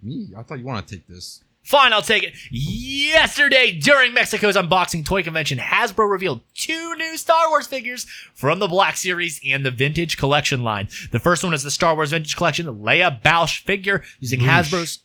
Me? 0.00 0.28
I 0.36 0.42
thought 0.42 0.58
you 0.58 0.64
want 0.64 0.86
to 0.86 0.94
take 0.96 1.06
this. 1.06 1.42
Fine, 1.62 1.92
I'll 1.92 2.02
take 2.02 2.24
it. 2.24 2.34
Yesterday, 2.50 3.72
during 3.78 4.12
Mexico's 4.12 4.56
unboxing 4.56 5.04
toy 5.04 5.22
convention, 5.22 5.58
Hasbro 5.58 6.10
revealed 6.10 6.40
two 6.54 6.96
new 6.96 7.16
Star 7.16 7.48
Wars 7.50 7.68
figures 7.68 8.04
from 8.34 8.58
the 8.58 8.66
Black 8.66 8.96
Series 8.96 9.40
and 9.46 9.64
the 9.64 9.70
Vintage 9.70 10.16
Collection 10.16 10.64
line. 10.64 10.88
The 11.12 11.20
first 11.20 11.44
one 11.44 11.54
is 11.54 11.62
the 11.62 11.70
Star 11.70 11.94
Wars 11.94 12.10
Vintage 12.10 12.36
Collection 12.36 12.66
Leia 12.66 13.22
Bausch 13.22 13.62
figure 13.62 14.02
using 14.18 14.40
Boosh. 14.40 14.46
Hasbro's 14.48 14.98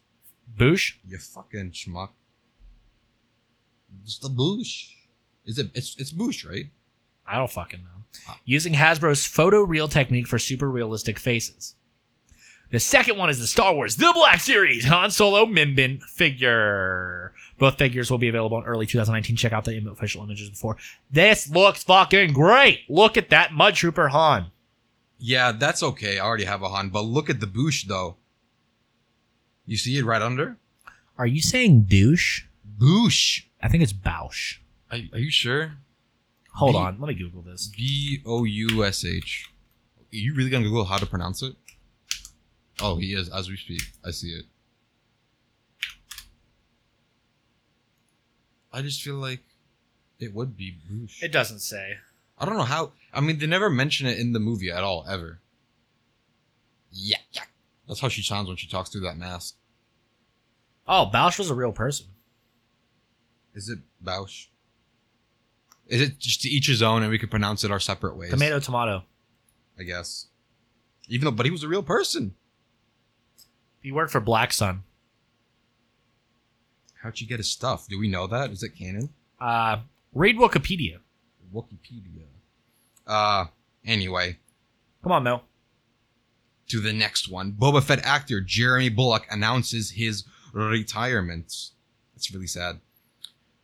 Boosh. 0.58 0.94
You 1.08 1.20
fucking 1.20 1.72
schmuck. 1.72 2.10
It's 4.04 4.18
the 4.18 4.30
Boosh. 4.30 4.90
Is 5.46 5.60
it? 5.60 5.70
It's 5.76 5.96
it's 6.00 6.12
Boosh, 6.12 6.48
right? 6.48 6.66
I 7.28 7.38
don't 7.38 7.52
fucking 7.52 7.82
know. 7.82 8.34
Using 8.46 8.74
Hasbro's 8.74 9.26
photo 9.26 9.62
real 9.62 9.88
technique 9.88 10.28
for 10.28 10.40
super 10.40 10.70
realistic 10.72 11.20
faces. 11.20 11.76
The 12.70 12.80
second 12.80 13.18
one 13.18 13.30
is 13.30 13.40
the 13.40 13.48
Star 13.48 13.74
Wars 13.74 13.96
The 13.96 14.12
Black 14.14 14.40
Series 14.42 14.86
Han 14.86 15.10
Solo 15.12 15.46
Mimban 15.46 16.02
figure. 16.04 17.34
Both 17.58 17.78
figures 17.78 18.12
will 18.12 18.18
be 18.18 18.28
available 18.28 18.58
in 18.60 18.66
early 18.66 18.86
2019. 18.86 19.36
Check 19.36 19.54
out 19.54 19.66
the 19.66 19.78
official 19.90 20.24
images 20.24 20.50
before. 20.50 20.78
This 21.10 21.50
looks 21.50 21.84
fucking 21.84 22.34
great. 22.34 22.82
Look 22.90 23.16
at 23.18 23.30
that 23.30 23.54
Mud 23.54 23.74
Trooper 23.76 24.10
Han. 24.10 24.48
Yeah, 25.18 25.54
that's 25.54 25.82
okay. 25.82 26.20
I 26.20 26.26
already 26.26 26.44
have 26.44 26.62
a 26.62 26.70
Han, 26.70 26.90
but 26.90 27.02
look 27.02 27.30
at 27.30 27.40
the 27.40 27.48
Boosh 27.48 27.86
though. 27.88 28.18
You 29.66 29.78
see 29.78 29.98
it 29.98 30.06
right 30.06 30.22
under? 30.22 30.58
Are 31.18 31.26
you 31.26 31.42
saying 31.42 31.84
douche? 31.84 32.44
Boosh. 32.78 33.44
I 33.64 33.70
think 33.70 33.82
it's 33.82 33.94
Bausch. 33.94 34.58
Are, 34.92 35.00
are 35.14 35.20
you 35.20 35.32
sure? 35.32 35.74
Hold 36.54 36.74
B- 36.74 36.78
on, 36.80 37.00
let 37.00 37.08
me 37.08 37.14
Google 37.16 37.42
this. 37.42 37.72
B 37.76 38.22
O 38.26 38.44
U 38.44 38.84
S 38.86 39.04
H. 39.04 39.50
Are 40.00 40.16
you 40.16 40.36
really 40.36 40.50
gonna 40.50 40.66
Google 40.66 40.86
how 40.86 40.98
to 40.98 41.06
pronounce 41.06 41.42
it? 41.42 41.56
Oh, 42.82 42.98
he 42.98 43.14
is 43.14 43.30
as 43.30 43.50
we 43.50 43.58
speak. 43.58 43.82
I 44.06 44.12
see 44.12 44.30
it. 44.30 44.46
I 48.72 48.82
just 48.82 49.02
feel 49.02 49.16
like 49.16 49.42
it 50.20 50.34
would 50.34 50.56
be 50.56 50.78
Boosh. 50.92 51.24
It 51.24 51.32
doesn't 51.32 51.60
say. 51.60 51.98
I 52.38 52.46
don't 52.46 52.58
know 52.58 52.64
how. 52.64 52.92
I 53.14 53.22
mean, 53.22 53.40
they 53.40 53.48
never 53.48 53.70
mention 53.70 54.06
it 54.06 54.20
in 54.20 54.34
the 54.34 54.40
movie 54.40 54.70
at 54.70 54.84
all, 54.84 55.06
ever. 55.10 55.40
Yeah, 56.92 57.18
yeah. 57.32 57.44
That's 57.88 58.00
how 58.00 58.10
she 58.10 58.22
sounds 58.22 58.48
when 58.48 58.58
she 58.58 58.68
talks 58.68 58.90
through 58.90 59.02
that 59.02 59.18
mask. 59.18 59.56
Oh, 60.88 61.10
Bausch 61.12 61.40
was 61.40 61.50
a 61.50 61.56
real 61.56 61.72
person. 61.72 62.08
Is 63.56 63.70
it 63.70 63.80
Bausch? 64.04 64.48
Is 65.88 66.02
it 66.02 66.20
just 66.20 66.42
to 66.44 66.50
each 66.50 66.68
his 66.68 66.84
own, 66.84 67.02
and 67.02 67.10
we 67.10 67.18
could 67.18 67.32
pronounce 67.32 67.64
it 67.64 67.72
our 67.72 67.80
separate 67.80 68.16
ways? 68.16 68.30
Tomato, 68.30 68.60
tomato. 68.60 69.04
I 69.80 69.84
guess. 69.84 70.28
Even 71.08 71.26
though, 71.26 71.32
but 71.32 71.46
he 71.46 71.52
was 71.52 71.64
a 71.64 71.68
real 71.68 71.84
person. 71.84 72.36
He 73.88 73.94
worked 73.94 74.12
for 74.12 74.20
Black 74.20 74.52
Sun. 74.52 74.84
How'd 77.02 77.22
you 77.22 77.26
get 77.26 77.38
his 77.38 77.50
stuff? 77.50 77.88
Do 77.88 77.98
we 77.98 78.10
know 78.10 78.28
that? 78.28 78.52
Is 78.52 78.62
it 78.62 78.76
canon? 78.78 79.12
Uh, 79.40 79.78
read 80.14 80.36
Wikipedia. 80.36 80.98
Wikipedia. 81.56 82.26
Uh, 83.08 83.46
anyway, 83.86 84.40
Come 85.02 85.14
on, 85.14 85.24
Mel. 85.24 85.44
to 86.68 86.82
the 86.82 86.92
next 86.92 87.32
one. 87.32 87.54
Boba 87.54 87.82
Fett 87.82 88.00
actor 88.04 88.42
Jeremy 88.42 88.90
Bulloch 88.90 89.26
announces 89.32 89.92
his 89.92 90.26
retirement. 90.52 91.46
It's 92.14 92.34
really 92.34 92.46
sad. 92.46 92.82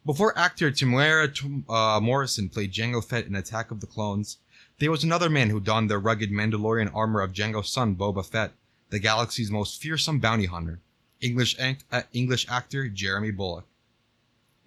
Before 0.06 0.38
actor 0.40 0.72
Tum- 0.72 1.66
uh, 1.68 2.00
Morrison 2.02 2.48
played 2.48 2.72
Jango 2.72 3.04
Fett 3.04 3.28
in 3.28 3.36
Attack 3.36 3.72
of 3.72 3.82
the 3.82 3.88
Clones, 3.88 4.38
there 4.80 4.90
was 4.90 5.04
another 5.04 5.30
man 5.30 5.50
who 5.50 5.60
donned 5.60 5.90
the 5.90 5.98
rugged 5.98 6.32
Mandalorian 6.32 6.96
armor 6.96 7.20
of 7.20 7.34
Jango's 7.34 7.70
son, 7.70 7.98
Boba 7.98 8.26
Fett, 8.26 8.54
the 8.94 9.00
galaxy's 9.00 9.50
most 9.50 9.82
fearsome 9.82 10.20
bounty 10.20 10.46
hunter. 10.46 10.80
English 11.20 11.58
act- 11.60 11.84
uh, 11.92 12.04
English 12.14 12.46
actor 12.48 12.88
Jeremy 12.88 13.32
Bulloch. 13.32 13.66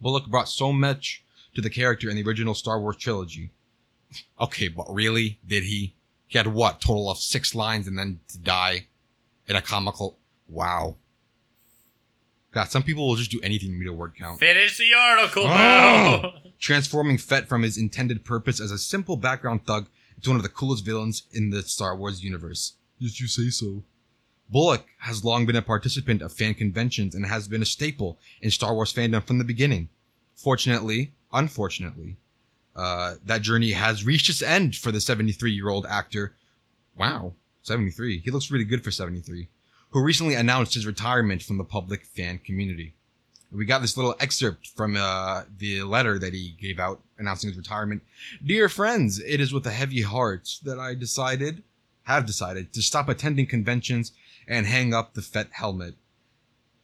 Bulloch 0.01 0.27
brought 0.27 0.49
so 0.49 0.73
much 0.73 1.23
to 1.55 1.61
the 1.63 1.71
character 1.71 2.11
in 2.11 2.17
the 2.17 2.23
original 2.25 2.55
Star 2.55 2.81
Wars 2.81 2.97
trilogy. 2.97 3.51
Okay, 4.41 4.69
but 4.69 4.87
really, 4.89 5.39
did 5.47 5.65
he? 5.65 5.95
He 6.29 6.39
had 6.39 6.47
what 6.49 6.81
total 6.81 7.11
of 7.11 7.19
six 7.19 7.55
lines 7.55 7.87
and 7.87 7.99
then 7.99 8.21
to 8.29 8.39
die 8.39 8.87
in 9.49 9.57
a 9.57 9.61
comical. 9.63 10.19
Wow. 10.49 10.97
God, 12.53 12.69
some 12.71 12.83
people 12.83 13.07
will 13.07 13.17
just 13.17 13.31
do 13.31 13.41
anything 13.43 13.71
to 13.73 13.77
meet 13.77 13.89
a 13.89 13.93
word 13.93 14.15
count. 14.19 14.39
Finish 14.41 14.79
the 14.79 14.95
article, 14.95 15.45
Oh. 15.47 16.33
Transforming 16.59 17.19
Fett 17.19 17.49
from 17.49 17.63
his 17.63 17.77
intended 17.77 18.25
purpose 18.25 18.61
as 18.61 18.71
a 18.71 18.79
simple 18.79 19.17
background 19.17 19.67
thug 19.67 19.89
into 20.17 20.31
one 20.31 20.37
of 20.37 20.43
the 20.43 20.49
coolest 20.49 20.85
villains 20.85 21.25
in 21.33 21.51
the 21.51 21.63
Star 21.63 21.95
Wars 21.97 22.25
universe. 22.25 22.75
Yes, 22.99 23.21
you 23.21 23.27
say 23.27 23.51
so. 23.51 23.83
Bulloch 24.49 24.87
has 24.99 25.25
long 25.25 25.47
been 25.47 25.57
a 25.57 25.63
participant 25.63 26.23
of 26.23 26.33
fan 26.33 26.55
conventions 26.55 27.15
and 27.15 27.27
has 27.27 27.49
been 27.49 27.63
a 27.63 27.67
staple 27.67 28.19
in 28.41 28.51
Star 28.51 28.75
Wars 28.75 28.93
fandom 28.93 29.25
from 29.25 29.39
the 29.39 29.45
beginning. 29.45 29.89
Fortunately, 30.35 31.13
unfortunately, 31.33 32.17
uh, 32.77 33.15
that 33.25 33.43
journey 33.43 33.73
has 33.73 34.05
reached 34.05 34.29
its 34.29 34.43
end 34.43 34.77
for 34.77 34.93
the 34.93 35.01
73 35.01 35.51
year 35.51 35.69
old 35.69 35.87
actor. 35.87 36.35
Wow, 36.97 37.33
73. 37.63 38.21
He 38.21 38.31
looks 38.31 38.51
really 38.51 38.65
good 38.65 38.85
for 38.85 38.91
73. 38.91 39.49
Who 39.91 40.03
recently 40.03 40.35
announced 40.35 40.75
his 40.75 40.87
retirement 40.87 41.43
from 41.43 41.59
the 41.59 41.65
public 41.65 42.05
fan 42.05 42.39
community. 42.39 42.95
We 43.51 43.65
got 43.65 43.81
this 43.81 43.97
little 43.97 44.17
excerpt 44.21 44.69
from 44.69 44.97
uh, 44.97 45.45
the 45.59 45.83
letter 45.85 46.19
that 46.19 46.35
he 46.35 46.57
gave 46.61 46.79
out 46.79 47.01
announcing 47.17 47.49
his 47.49 47.57
retirement. 47.57 48.03
Dear 48.45 48.69
friends, 48.69 49.21
it 49.21 49.41
is 49.41 49.53
with 49.53 49.67
a 49.67 49.71
heavy 49.71 50.03
heart 50.03 50.59
that 50.65 50.79
I 50.79 50.95
decided, 50.95 51.63
have 52.03 52.27
decided, 52.27 52.73
to 52.73 52.83
stop 52.83 53.09
attending 53.09 53.47
conventions 53.47 54.13
and 54.47 54.67
hang 54.67 54.95
up 54.95 55.15
the 55.15 55.23
Fett 55.23 55.49
helmet. 55.53 55.95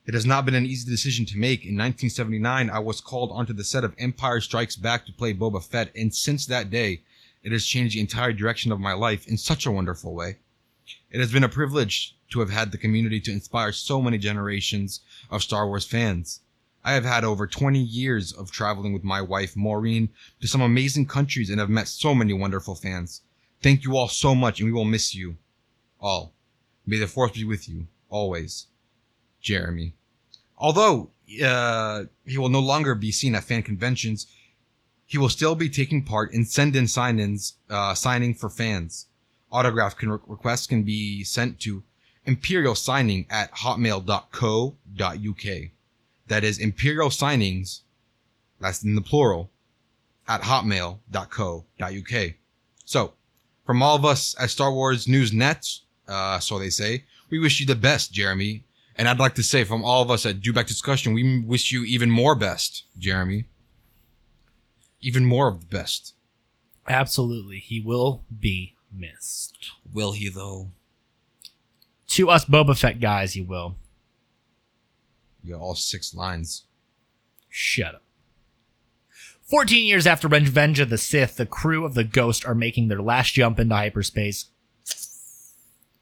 It 0.05 0.15
has 0.15 0.27
not 0.27 0.45
been 0.45 0.55
an 0.55 0.67
easy 0.67 0.91
decision 0.91 1.27
to 1.27 1.39
make. 1.39 1.61
In 1.61 1.77
1979, 1.77 2.71
I 2.71 2.79
was 2.81 3.01
called 3.01 3.31
onto 3.33 3.53
the 3.53 3.63
set 3.63 3.85
of 3.85 3.95
Empire 3.99 4.41
Strikes 4.41 4.75
Back 4.75 5.07
to 5.07 5.13
play 5.13 5.33
Boba 5.33 5.63
Fett, 5.63 5.93
and 5.95 6.13
since 6.13 6.45
that 6.47 6.71
day, 6.71 7.03
it 7.45 7.53
has 7.53 7.65
changed 7.65 7.95
the 7.95 8.01
entire 8.01 8.33
direction 8.33 8.73
of 8.73 8.81
my 8.81 8.93
life 8.93 9.29
in 9.29 9.37
such 9.37 9.65
a 9.65 9.71
wonderful 9.71 10.15
way. 10.15 10.39
It 11.11 11.21
has 11.21 11.33
been 11.33 11.45
a 11.45 11.49
privilege 11.49 12.17
to 12.31 12.41
have 12.41 12.51
had 12.51 12.73
the 12.73 12.79
community 12.79 13.21
to 13.21 13.33
inspire 13.33 13.73
so 13.73 14.03
many 14.03 14.19
generations 14.19 15.01
of 15.31 15.43
Star 15.43 15.69
Wars 15.69 15.85
fans. 15.85 16.41
I 16.85 16.95
have 16.95 17.05
had 17.05 17.23
over 17.23 17.47
20 17.47 17.79
years 17.79 18.33
of 18.33 18.51
traveling 18.51 18.93
with 18.93 19.05
my 19.05 19.23
wife, 19.23 19.55
Maureen, 19.57 20.09
to 20.41 20.49
some 20.49 20.61
amazing 20.61 21.07
countries 21.07 21.49
and 21.49 21.61
have 21.61 21.71
met 21.71 21.87
so 21.87 22.13
many 22.13 22.33
wonderful 22.33 22.75
fans. 22.75 23.23
Thank 23.63 23.85
you 23.85 23.97
all 23.97 24.09
so 24.09 24.35
much, 24.35 24.59
and 24.59 24.67
we 24.69 24.73
will 24.73 24.85
miss 24.85 25.15
you 25.15 25.37
all. 26.01 26.33
May 26.87 26.99
the 26.99 27.07
force 27.07 27.33
be 27.33 27.45
with 27.45 27.69
you, 27.69 27.87
always. 28.09 28.67
Jeremy. 29.41 29.95
Although 30.57 31.11
uh, 31.45 32.05
he 32.25 32.39
will 32.39 32.49
no 32.49 32.61
longer 32.61 32.95
be 32.95 33.11
seen 33.11 33.35
at 33.35 33.45
fan 33.45 33.63
conventions, 33.63 34.27
he 35.05 35.19
will 35.19 35.29
still 35.29 35.55
be 35.55 35.69
taking 35.69 36.05
part 36.05 36.33
in 36.33 36.45
send-in 36.45 36.87
sign-ins, 36.87 37.59
uh, 37.69 37.93
signing 37.95 38.33
for 38.35 38.49
fans. 38.49 39.09
Autograph 39.51 39.97
can, 39.97 40.11
requests 40.11 40.67
can 40.67 40.85
be 40.85 41.25
sent 41.25 41.61
to 41.61 41.83
imperial 42.25 42.75
signing 42.75 43.27
at 43.29 43.53
hotmail.co.uk. 43.53 44.75
That 46.29 46.45
is 46.45 46.59
imperial 46.59 47.11
signings, 47.11 47.81
that's 48.61 48.83
in 48.83 48.95
the 48.95 49.03
plural, 49.03 49.51
at 50.29 50.43
hotmail.co.uk. 50.43 52.33
So, 52.85 53.13
from 53.67 53.83
all 53.83 53.97
of 53.97 54.05
us 54.05 54.35
at 54.41 54.51
Star 54.51 54.73
Wars 54.73 55.09
News 55.09 55.33
Net, 55.33 55.69
uh, 56.13 56.39
so 56.39 56.59
they 56.59 56.71
say, 56.71 57.05
we 57.31 57.39
wish 57.39 57.61
you 57.61 57.67
the 57.67 57.75
best, 57.75 58.13
Jeremy. 58.13 58.65
And 58.97 59.09
I'd 59.09 59.19
like 59.19 59.35
to 59.37 59.43
say 59.43 59.65
from 59.65 59.85
all 59.85 60.03
of 60.03 60.11
us 60.11 60.27
at 60.27 60.41
Dewback 60.41 60.67
Discussion, 60.67 61.15
we 61.15 61.41
wish 61.41 61.73
you 61.73 61.83
even 61.85 62.11
more 62.11 62.35
best, 62.35 62.85
Jeremy. 62.99 63.47
Even 65.01 65.25
more 65.25 65.49
of 65.49 65.61
the 65.61 65.67
best. 65.67 66.15
Absolutely. 66.87 67.59
He 67.59 67.81
will 67.81 68.25
be 68.39 68.75
missed. 68.93 69.73
Will 69.93 70.13
he 70.13 70.29
though? 70.29 70.71
To 72.09 72.29
us 72.29 72.45
Boba 72.45 72.79
Fett 72.79 73.01
guys, 73.01 73.33
he 73.33 73.41
will. 73.41 73.77
You 75.43 75.55
got 75.55 75.63
all 75.63 75.75
six 75.75 76.15
lines. 76.15 76.65
Shut 77.49 77.95
up. 77.95 78.03
14 79.45 79.87
years 79.87 80.07
after 80.07 80.29
Revenge 80.29 80.81
of 80.81 80.89
the 80.89 80.99
Sith, 80.99 81.37
the 81.37 81.47
crew 81.47 81.85
of 81.85 81.95
the 81.95 82.05
Ghost 82.05 82.47
are 82.47 82.55
making 82.55 82.89
their 82.89 83.03
last 83.03 83.35
jump 83.35 83.59
into 83.59 83.75
hyperspace. 83.75 84.47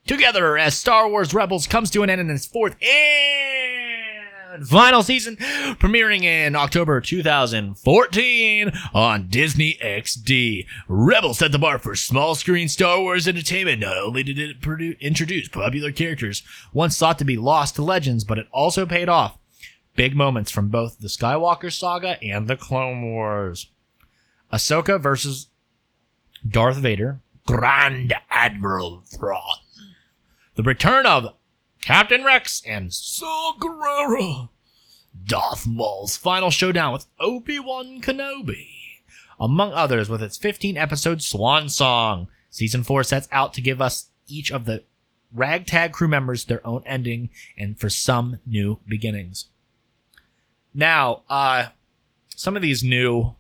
Together, 0.07 0.59
as 0.59 0.77
Star 0.77 1.09
Wars 1.09 1.33
Rebels 1.35 1.67
comes 1.67 1.91
to 1.91 2.03
an 2.03 2.11
end 2.11 2.21
in 2.21 2.31
its 2.31 2.47
fourth 2.47 2.75
and 2.83 4.67
final 4.67 5.03
season, 5.03 5.37
premiering 5.37 6.25
in 6.25 6.57
October 6.57 7.01
2014 7.01 8.73
on 8.93 9.29
Disney 9.29 9.79
XD. 9.81 10.67
Rebels 10.89 11.39
set 11.39 11.53
the 11.53 11.59
bar 11.59 11.79
for 11.79 11.95
small 11.95 12.35
screen 12.35 12.69
Star 12.69 13.01
Wars 13.01 13.29
entertainment. 13.29 13.81
Not 13.83 13.97
only 13.97 14.23
did 14.25 14.39
it 14.39 14.61
produ- 14.61 14.99
introduce 15.01 15.49
popular 15.49 15.93
characters 15.93 16.43
once 16.73 16.99
thought 16.99 17.19
to 17.19 17.25
be 17.25 17.37
lost 17.37 17.77
to 17.77 17.83
legends, 17.83 18.25
but 18.25 18.39
it 18.39 18.49
also 18.53 18.87
paid 18.87 19.09
off 19.09 19.39
big 19.95 20.17
moments 20.17 20.51
from 20.51 20.69
both 20.69 20.99
the 20.99 21.09
Skywalker 21.09 21.73
saga 21.73 22.21
and 22.23 22.49
the 22.49 22.57
Clone 22.57 23.13
Wars. 23.13 23.69
Ahsoka 24.53 25.01
versus 25.01 25.47
Darth 26.49 26.79
Vader, 26.79 27.21
Grand 27.47 28.13
Admiral 28.31 29.03
Thrawn. 29.07 29.59
The 30.61 30.65
return 30.65 31.07
of 31.07 31.37
Captain 31.81 32.23
Rex 32.23 32.63
and 32.67 32.93
Saw 32.93 33.55
Gerrera. 33.59 34.51
Darth 35.25 35.67
Maul's 35.67 36.19
final 36.19 36.51
showdown 36.51 36.93
with 36.93 37.07
Obi-Wan 37.19 38.03
Kenobi. 38.03 38.69
Among 39.41 39.73
others, 39.73 40.11
with 40.11 40.23
its 40.23 40.37
15 40.37 40.77
episode 40.77 41.23
swan 41.23 41.71
song. 41.71 42.29
Season 42.51 42.83
4 42.83 43.05
sets 43.05 43.27
out 43.33 43.55
to 43.55 43.63
give 43.63 43.81
us 43.81 44.11
each 44.29 44.53
of 44.53 44.67
the 44.67 44.85
ragtag 45.33 45.93
crew 45.93 46.09
members 46.09 46.45
their 46.45 46.67
own 46.67 46.83
ending 46.85 47.31
and 47.57 47.81
for 47.81 47.89
some 47.89 48.39
new 48.45 48.81
beginnings. 48.87 49.47
Now, 50.75 51.23
uh, 51.31 51.69
some 52.37 52.55
of 52.55 52.61
these 52.61 52.85
new 52.85 53.35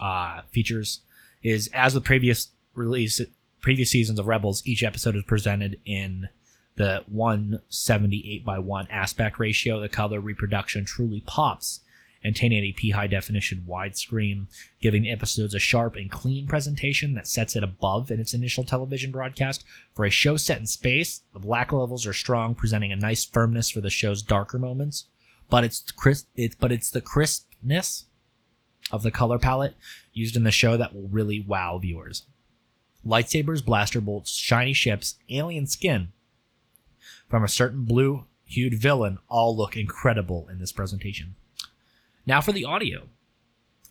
uh, 0.00 0.40
features 0.50 1.02
is 1.44 1.70
as 1.72 1.94
with 1.94 2.00
previous 2.00 2.48
release, 2.74 3.20
previous 3.68 3.90
seasons 3.90 4.18
of 4.18 4.26
Rebels, 4.26 4.62
each 4.64 4.82
episode 4.82 5.14
is 5.14 5.24
presented 5.24 5.78
in 5.84 6.30
the 6.76 7.04
178 7.06 8.42
by 8.42 8.58
1 8.58 8.88
aspect 8.90 9.38
ratio. 9.38 9.78
The 9.78 9.90
color 9.90 10.20
reproduction 10.20 10.86
truly 10.86 11.20
pops 11.26 11.80
in 12.22 12.32
1080p 12.32 12.94
high 12.94 13.08
definition 13.08 13.66
widescreen, 13.68 14.46
giving 14.80 15.06
episodes 15.06 15.54
a 15.54 15.58
sharp 15.58 15.96
and 15.96 16.10
clean 16.10 16.46
presentation 16.46 17.12
that 17.12 17.26
sets 17.26 17.56
it 17.56 17.62
above 17.62 18.10
in 18.10 18.20
its 18.20 18.32
initial 18.32 18.64
television 18.64 19.10
broadcast. 19.10 19.66
For 19.94 20.06
a 20.06 20.10
show 20.10 20.38
set 20.38 20.60
in 20.60 20.66
space, 20.66 21.20
the 21.34 21.38
black 21.38 21.70
levels 21.70 22.06
are 22.06 22.14
strong, 22.14 22.54
presenting 22.54 22.90
a 22.90 22.96
nice 22.96 23.26
firmness 23.26 23.68
for 23.68 23.82
the 23.82 23.90
show's 23.90 24.22
darker 24.22 24.58
moments. 24.58 25.08
But 25.50 25.64
it's 25.64 25.90
crisp, 25.90 26.28
it's 26.36 26.56
but 26.56 26.72
it's 26.72 26.88
the 26.88 27.02
crispness 27.02 28.06
of 28.90 29.02
the 29.02 29.10
color 29.10 29.38
palette 29.38 29.74
used 30.14 30.36
in 30.36 30.44
the 30.44 30.50
show 30.50 30.78
that 30.78 30.94
will 30.94 31.08
really 31.08 31.44
wow 31.46 31.76
viewers. 31.76 32.24
Lightsabers, 33.08 33.64
blaster 33.64 34.00
bolts, 34.00 34.32
shiny 34.32 34.74
ships, 34.74 35.16
alien 35.30 35.66
skin 35.66 36.12
from 37.28 37.42
a 37.42 37.48
certain 37.48 37.84
blue 37.84 38.26
hued 38.44 38.74
villain 38.74 39.18
all 39.28 39.56
look 39.56 39.76
incredible 39.76 40.46
in 40.50 40.58
this 40.58 40.72
presentation. 40.72 41.34
Now 42.26 42.40
for 42.40 42.52
the 42.52 42.64
audio. 42.64 43.08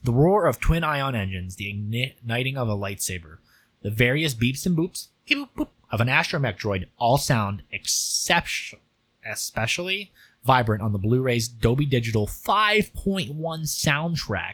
The 0.03 0.13
roar 0.13 0.45
of 0.45 0.59
twin 0.59 0.83
ion 0.83 1.15
engines, 1.15 1.55
the 1.55 1.69
igniting 1.69 2.57
of 2.57 2.69
a 2.69 2.75
lightsaber, 2.77 3.37
the 3.81 3.89
various 3.89 4.35
beeps 4.35 4.65
and 4.65 4.77
boops 4.77 5.07
boop, 5.27 5.49
boop, 5.57 5.69
of 5.91 6.01
an 6.01 6.07
astromech 6.07 6.59
droid 6.59 6.85
all 6.97 7.17
sound 7.17 7.63
exception, 7.71 8.79
especially 9.25 10.11
vibrant 10.47 10.81
on 10.81 10.93
the 10.93 10.97
Blu-ray's 10.97 11.49
Dolby 11.49 11.85
Digital 11.85 12.25
5.1 12.25 13.35
soundtrack. 13.35 14.53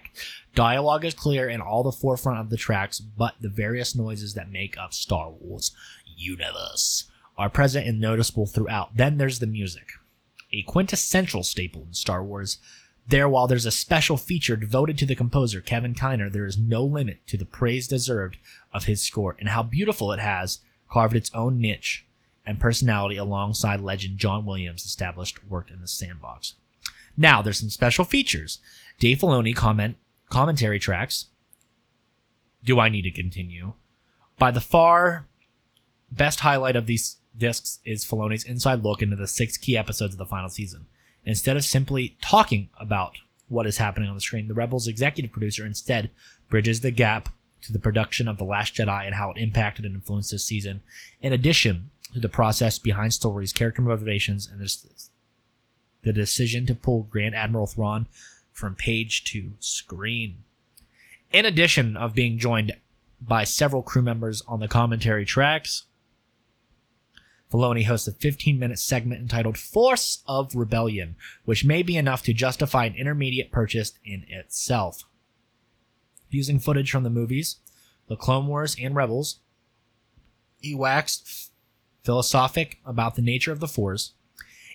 Dialogue 0.55 1.05
is 1.05 1.13
clear 1.13 1.47
in 1.47 1.61
all 1.61 1.83
the 1.83 1.91
forefront 1.91 2.39
of 2.39 2.49
the 2.49 2.57
tracks, 2.57 2.99
but 2.99 3.35
the 3.39 3.47
various 3.47 3.95
noises 3.95 4.33
that 4.33 4.49
make 4.49 4.75
up 4.75 4.91
Star 4.91 5.29
Wars 5.29 5.71
universe 6.17 7.11
are 7.37 7.47
present 7.47 7.87
and 7.87 8.01
noticeable 8.01 8.47
throughout. 8.47 8.97
Then 8.97 9.19
there's 9.19 9.37
the 9.37 9.45
music, 9.45 9.91
a 10.51 10.63
quintessential 10.63 11.43
staple 11.43 11.83
in 11.83 11.93
Star 11.93 12.23
Wars. 12.23 12.57
There, 13.07 13.29
while 13.29 13.45
there's 13.45 13.67
a 13.67 13.71
special 13.71 14.17
feature 14.17 14.55
devoted 14.55 14.97
to 14.97 15.05
the 15.05 15.13
composer, 15.15 15.61
Kevin 15.61 15.93
Kiner, 15.93 16.31
there 16.31 16.47
is 16.47 16.57
no 16.57 16.83
limit 16.83 17.27
to 17.27 17.37
the 17.37 17.45
praise 17.45 17.87
deserved 17.87 18.37
of 18.73 18.85
his 18.85 19.03
score 19.03 19.35
and 19.39 19.49
how 19.49 19.61
beautiful 19.61 20.11
it 20.11 20.19
has 20.19 20.59
carved 20.89 21.15
its 21.15 21.29
own 21.35 21.59
niche 21.59 22.07
and 22.45 22.59
personality 22.59 23.17
alongside 23.17 23.81
legend 23.81 24.17
John 24.17 24.45
Williams' 24.45 24.85
established 24.85 25.43
work 25.45 25.71
in 25.71 25.81
the 25.81 25.87
sandbox. 25.87 26.55
Now, 27.15 27.41
there's 27.41 27.59
some 27.59 27.69
special 27.69 28.05
features. 28.05 28.59
Dave 28.99 29.19
Filoni 29.19 29.55
comment 29.55 29.97
commentary 30.29 30.79
tracks. 30.79 31.27
Do 32.63 32.79
I 32.79 32.89
need 32.89 33.03
to 33.03 33.11
continue? 33.11 33.73
By 34.39 34.51
the 34.51 34.61
far 34.61 35.27
best 36.11 36.41
highlight 36.41 36.75
of 36.75 36.85
these 36.85 37.17
discs 37.37 37.79
is 37.85 38.05
Filoni's 38.05 38.43
inside 38.43 38.83
look 38.83 39.01
into 39.01 39.15
the 39.15 39.27
six 39.27 39.57
key 39.57 39.77
episodes 39.77 40.13
of 40.13 40.17
the 40.17 40.25
final 40.25 40.49
season. 40.49 40.85
Instead 41.25 41.55
of 41.55 41.63
simply 41.63 42.17
talking 42.21 42.69
about 42.79 43.17
what 43.47 43.67
is 43.67 43.77
happening 43.77 44.09
on 44.09 44.15
the 44.15 44.21
screen, 44.21 44.47
the 44.47 44.53
Rebels 44.53 44.87
executive 44.87 45.31
producer 45.31 45.65
instead 45.65 46.09
bridges 46.49 46.81
the 46.81 46.91
gap 46.91 47.29
to 47.61 47.71
the 47.71 47.79
production 47.79 48.27
of 48.27 48.37
The 48.37 48.43
Last 48.43 48.75
Jedi 48.75 49.05
and 49.05 49.15
how 49.15 49.31
it 49.31 49.37
impacted 49.37 49.85
and 49.85 49.95
influenced 49.95 50.31
this 50.31 50.45
season, 50.45 50.81
in 51.21 51.31
addition 51.31 51.91
the 52.19 52.29
process 52.29 52.79
behind 52.79 53.13
stories, 53.13 53.53
character 53.53 53.81
motivations, 53.81 54.47
and 54.47 54.61
this, 54.61 55.09
the 56.03 56.13
decision 56.13 56.65
to 56.65 56.75
pull 56.75 57.03
Grand 57.03 57.35
Admiral 57.35 57.67
Thrawn 57.67 58.07
from 58.51 58.75
page 58.75 59.23
to 59.25 59.53
screen. 59.59 60.43
In 61.31 61.45
addition 61.45 61.97
of 61.97 62.13
being 62.13 62.37
joined 62.37 62.73
by 63.19 63.43
several 63.43 63.81
crew 63.81 64.01
members 64.01 64.43
on 64.47 64.59
the 64.59 64.67
commentary 64.67 65.25
tracks, 65.25 65.85
Filoni 67.51 67.85
hosts 67.85 68.07
a 68.07 68.11
15 68.11 68.57
minute 68.57 68.79
segment 68.79 69.21
entitled 69.21 69.57
Force 69.57 70.23
of 70.27 70.55
Rebellion, 70.55 71.15
which 71.45 71.63
may 71.63 71.83
be 71.83 71.95
enough 71.95 72.23
to 72.23 72.33
justify 72.33 72.85
an 72.85 72.95
intermediate 72.95 73.51
purchase 73.51 73.93
in 74.03 74.25
itself. 74.27 75.03
Using 76.29 76.59
footage 76.59 76.89
from 76.89 77.03
the 77.03 77.11
movies, 77.11 77.57
The 78.07 78.15
Clone 78.15 78.47
Wars 78.47 78.75
and 78.81 78.95
Rebels, 78.95 79.39
he 80.59 80.73
waxed 80.73 81.51
philosophic 82.03 82.79
about 82.85 83.15
the 83.15 83.21
nature 83.21 83.51
of 83.51 83.59
the 83.59 83.67
Force 83.67 84.13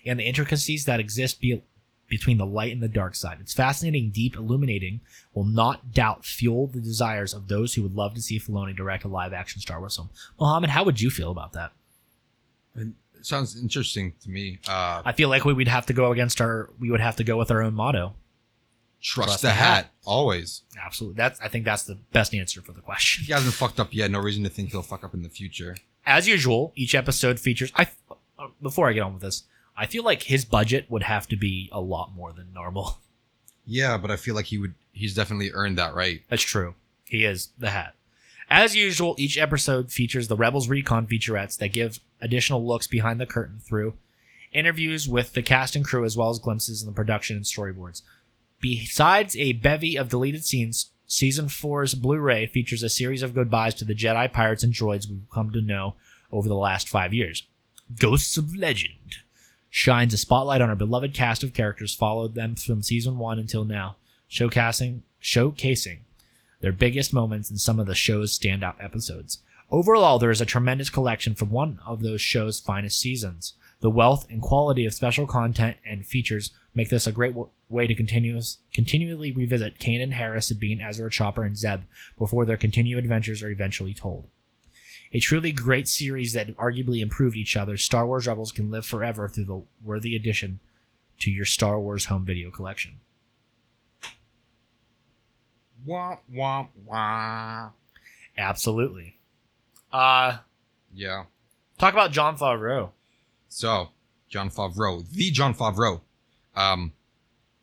and 0.05 0.19
the 0.19 0.23
intricacies 0.23 0.85
that 0.85 0.99
exist 0.99 1.39
be- 1.39 1.61
between 2.07 2.37
the 2.37 2.45
light 2.45 2.71
and 2.73 2.81
the 2.81 2.87
dark 2.87 3.13
side. 3.15 3.37
It's 3.39 3.53
fascinating, 3.53 4.09
deep, 4.09 4.35
illuminating, 4.35 5.01
will 5.33 5.43
not 5.45 5.93
doubt 5.93 6.25
fuel 6.25 6.67
the 6.67 6.79
desires 6.81 7.33
of 7.33 7.47
those 7.47 7.75
who 7.75 7.83
would 7.83 7.95
love 7.95 8.15
to 8.15 8.21
see 8.21 8.39
Filoni 8.39 8.75
direct 8.75 9.03
a 9.03 9.07
live 9.07 9.31
action 9.33 9.61
Star 9.61 9.79
Wars 9.79 9.95
film. 9.95 10.09
Mohammed, 10.39 10.71
how 10.71 10.83
would 10.83 10.99
you 11.01 11.09
feel 11.11 11.29
about 11.31 11.53
that? 11.53 11.71
It 12.75 12.87
sounds 13.21 13.61
interesting 13.61 14.13
to 14.23 14.29
me. 14.29 14.59
Uh, 14.67 15.03
I 15.05 15.11
feel 15.11 15.29
like 15.29 15.45
we 15.45 15.53
would 15.53 15.67
have 15.67 15.85
to 15.87 15.93
go 15.93 16.11
against 16.11 16.41
our 16.41 16.69
we 16.79 16.89
would 16.89 17.01
have 17.01 17.17
to 17.17 17.23
go 17.23 17.37
with 17.37 17.51
our 17.51 17.61
own 17.61 17.73
motto. 17.75 18.13
trust, 19.01 19.27
Trust 19.29 19.41
the 19.41 19.49
the 19.49 19.53
hat, 19.53 19.83
hat. 19.85 19.91
always. 20.05 20.63
Absolutely. 20.83 21.17
That's 21.17 21.39
I 21.41 21.47
think 21.49 21.65
that's 21.65 21.83
the 21.83 21.95
best 22.13 22.33
answer 22.33 22.61
for 22.61 22.71
the 22.71 22.81
question. 22.81 23.25
He 23.25 23.33
hasn't 23.33 23.53
fucked 23.55 23.79
up 23.79 23.89
yet. 23.93 24.09
No 24.09 24.19
reason 24.19 24.43
to 24.45 24.49
think 24.49 24.71
he'll 24.71 24.81
fuck 24.81 25.03
up 25.03 25.13
in 25.13 25.21
the 25.21 25.29
future. 25.29 25.75
As 26.09 26.27
usual, 26.27 26.73
each 26.75 26.95
episode 26.95 27.39
features 27.39 27.71
I 27.75 27.87
uh, 28.39 28.47
before 28.63 28.89
I 28.89 28.93
get 28.93 29.01
on 29.01 29.13
with 29.13 29.21
this, 29.21 29.43
I 29.77 29.85
feel 29.85 30.03
like 30.03 30.23
his 30.23 30.43
budget 30.43 30.87
would 30.89 31.03
have 31.03 31.27
to 31.27 31.35
be 31.35 31.69
a 31.71 31.79
lot 31.79 32.15
more 32.15 32.33
than 32.33 32.51
normal. 32.53 32.97
Yeah, 33.71 33.99
but 33.99 34.09
I 34.09 34.15
feel 34.15 34.33
like 34.33 34.47
he 34.47 34.57
would. 34.57 34.73
He's 34.93 35.13
definitely 35.13 35.51
earned 35.53 35.77
that 35.77 35.93
right. 35.93 36.23
That's 36.27 36.41
true. 36.41 36.73
He 37.05 37.23
is 37.23 37.49
the 37.59 37.69
hat. 37.69 37.93
As 38.49 38.75
usual, 38.75 39.13
each 39.19 39.37
episode 39.37 39.91
features 39.91 40.27
the 40.27 40.35
Rebels 40.35 40.67
Recon 40.67 41.05
featurettes 41.05 41.55
that 41.59 41.71
give 41.71 41.99
additional 42.19 42.65
looks 42.65 42.87
behind 42.87 43.21
the 43.21 43.27
curtain 43.27 43.59
through 43.59 43.93
interviews 44.51 45.07
with 45.07 45.33
the 45.33 45.43
cast 45.43 45.75
and 45.75 45.85
crew, 45.85 46.03
as 46.03 46.17
well 46.17 46.31
as 46.31 46.39
glimpses 46.39 46.81
in 46.81 46.87
the 46.87 46.95
production 46.95 47.35
and 47.35 47.45
storyboards. 47.45 48.01
Besides 48.59 49.37
a 49.37 49.51
bevy 49.53 49.95
of 49.95 50.09
deleted 50.09 50.43
scenes, 50.43 50.89
Season 51.11 51.47
4's 51.47 51.95
Blu 51.95 52.19
ray 52.19 52.45
features 52.45 52.83
a 52.83 52.87
series 52.87 53.23
of 53.23 53.33
goodbyes 53.33 53.73
to 53.73 53.83
the 53.83 53.95
Jedi, 53.95 54.31
pirates, 54.31 54.61
and 54.63 54.71
droids 54.71 55.09
we've 55.09 55.27
come 55.33 55.49
to 55.49 55.59
know 55.59 55.95
over 56.31 56.47
the 56.47 56.53
last 56.53 56.87
five 56.87 57.15
years. 57.15 57.47
Ghosts 57.97 58.37
of 58.37 58.55
Legend 58.55 59.17
shines 59.71 60.13
a 60.13 60.19
spotlight 60.19 60.61
on 60.61 60.69
our 60.69 60.75
beloved 60.75 61.15
cast 61.15 61.41
of 61.43 61.51
characters, 61.51 61.95
followed 61.95 62.35
them 62.35 62.53
from 62.53 62.83
Season 62.83 63.17
1 63.17 63.39
until 63.39 63.65
now, 63.65 63.95
showcasing, 64.29 64.99
showcasing 65.19 65.97
their 66.61 66.71
biggest 66.71 67.11
moments, 67.11 67.49
and 67.49 67.59
some 67.59 67.79
of 67.79 67.87
the 67.87 67.95
show's 67.95 68.37
standout 68.37 68.75
episodes. 68.79 69.39
Overall, 69.71 70.19
there 70.19 70.29
is 70.29 70.41
a 70.41 70.45
tremendous 70.45 70.91
collection 70.91 71.33
from 71.33 71.49
one 71.49 71.79
of 71.87 72.03
those 72.03 72.21
show's 72.21 72.59
finest 72.59 72.99
seasons. 72.99 73.55
The 73.81 73.89
wealth 73.89 74.27
and 74.29 74.41
quality 74.41 74.85
of 74.85 74.93
special 74.93 75.25
content 75.25 75.77
and 75.85 76.05
features 76.05 76.51
make 76.75 76.89
this 76.89 77.07
a 77.07 77.11
great 77.13 77.31
w- 77.31 77.49
way 77.69 77.87
to 77.87 77.95
continuous, 77.95 78.57
continually 78.73 79.31
revisit 79.31 79.79
Kanan, 79.79 80.11
Hera, 80.13 80.41
Sabine, 80.41 80.81
Ezra, 80.81 81.09
Chopper, 81.09 81.43
and 81.43 81.57
Zeb 81.57 81.81
before 82.17 82.45
their 82.45 82.57
continued 82.57 82.97
adventures 82.99 83.41
are 83.41 83.49
eventually 83.49 83.93
told. 83.93 84.27
A 85.13 85.19
truly 85.19 85.51
great 85.51 85.87
series 85.87 86.33
that 86.33 86.55
arguably 86.57 87.01
improved 87.01 87.35
each 87.37 87.55
other, 87.55 87.77
Star 87.77 88.05
Wars 88.05 88.27
Rebels 88.27 88.51
can 88.51 88.69
live 88.69 88.85
forever 88.85 89.27
through 89.29 89.45
the 89.45 89.63
worthy 89.83 90.15
addition 90.15 90.59
to 91.19 91.31
your 91.31 91.45
Star 91.45 91.79
Wars 91.79 92.05
home 92.05 92.25
video 92.25 92.51
collection. 92.51 92.99
Wah 95.85 96.17
wah 96.31 96.67
wah. 96.85 97.69
Absolutely. 98.37 99.17
Uh, 99.91 100.39
Yeah. 100.93 101.25
talk 101.77 101.93
about 101.93 102.11
Jon 102.11 102.37
Favreau. 102.37 102.91
So, 103.49 103.89
Jon 104.29 104.49
Favreau, 104.49 105.07
the 105.09 105.31
Jon 105.31 105.53
Favreau, 105.53 106.01
um, 106.55 106.93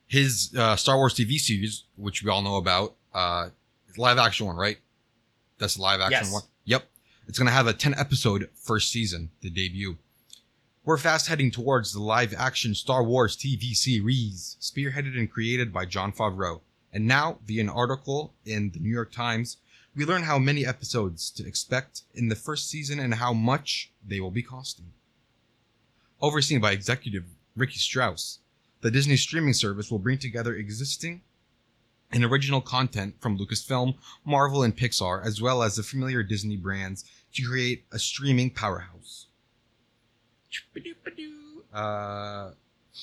his 0.07 0.53
uh, 0.57 0.77
Star 0.77 0.97
Wars 0.97 1.15
TV 1.15 1.39
series, 1.39 1.85
which 1.97 2.23
we 2.23 2.31
all 2.31 2.43
know 2.43 2.57
about, 2.57 2.95
uh, 3.15 3.49
live 3.97 4.19
action 4.19 4.47
one, 4.47 4.57
right? 4.57 4.79
That's 5.59 5.77
the 5.77 5.83
live 5.83 6.01
action 6.01 6.25
Yes. 6.25 6.33
one. 6.33 6.43
Yep. 6.65 6.89
It's 7.29 7.39
gonna 7.39 7.51
have 7.51 7.67
a 7.67 7.73
ten 7.73 7.95
episode 7.95 8.49
first 8.55 8.91
season, 8.93 9.31
the 9.41 9.51
debut. 9.51 9.97
We're 10.85 10.99
fast 10.99 11.27
heading 11.27 11.51
towards 11.51 11.93
the 11.93 12.01
live 12.01 12.33
action 12.35 12.75
Star 12.75 13.03
Wars 13.03 13.37
TV 13.37 13.75
series, 13.75 14.57
spearheaded 14.61 15.19
and 15.19 15.31
created 15.31 15.73
by 15.73 15.87
Jon 15.87 16.13
Favreau. 16.13 16.61
And 16.93 17.07
now, 17.07 17.39
via 17.45 17.61
an 17.63 17.69
article 17.69 18.35
in 18.45 18.71
the 18.71 18.79
New 18.79 18.91
York 18.93 19.11
Times, 19.13 19.57
we 19.97 20.05
learn 20.05 20.23
how 20.23 20.39
many 20.39 20.65
episodes 20.65 21.31
to 21.33 21.47
expect 21.47 22.03
in 22.15 22.29
the 22.29 22.37
first 22.37 22.69
season 22.71 23.01
and 23.01 23.15
how 23.15 23.33
much 23.33 23.91
they 24.07 24.21
will 24.21 24.31
be 24.31 24.43
costing 24.43 24.93
overseen 26.21 26.61
by 26.61 26.73
executive 26.73 27.25
Ricky 27.57 27.79
Strauss. 27.79 28.39
The 28.81 28.91
Disney 28.91 29.17
streaming 29.17 29.55
service 29.55 29.91
will 29.91 29.99
bring 29.99 30.19
together 30.19 30.55
existing 30.55 31.23
and 32.13 32.25
original 32.25 32.61
content 32.61 33.17
from 33.21 33.39
Lucasfilm, 33.39 33.95
Marvel, 34.25 34.63
and 34.63 34.77
Pixar, 34.77 35.25
as 35.25 35.41
well 35.41 35.63
as 35.63 35.77
the 35.77 35.83
familiar 35.83 36.23
Disney 36.23 36.57
brands, 36.57 37.05
to 37.35 37.43
create 37.43 37.85
a 37.93 37.99
streaming 37.99 38.51
powerhouse. 38.51 39.27
Uh, 41.73 42.53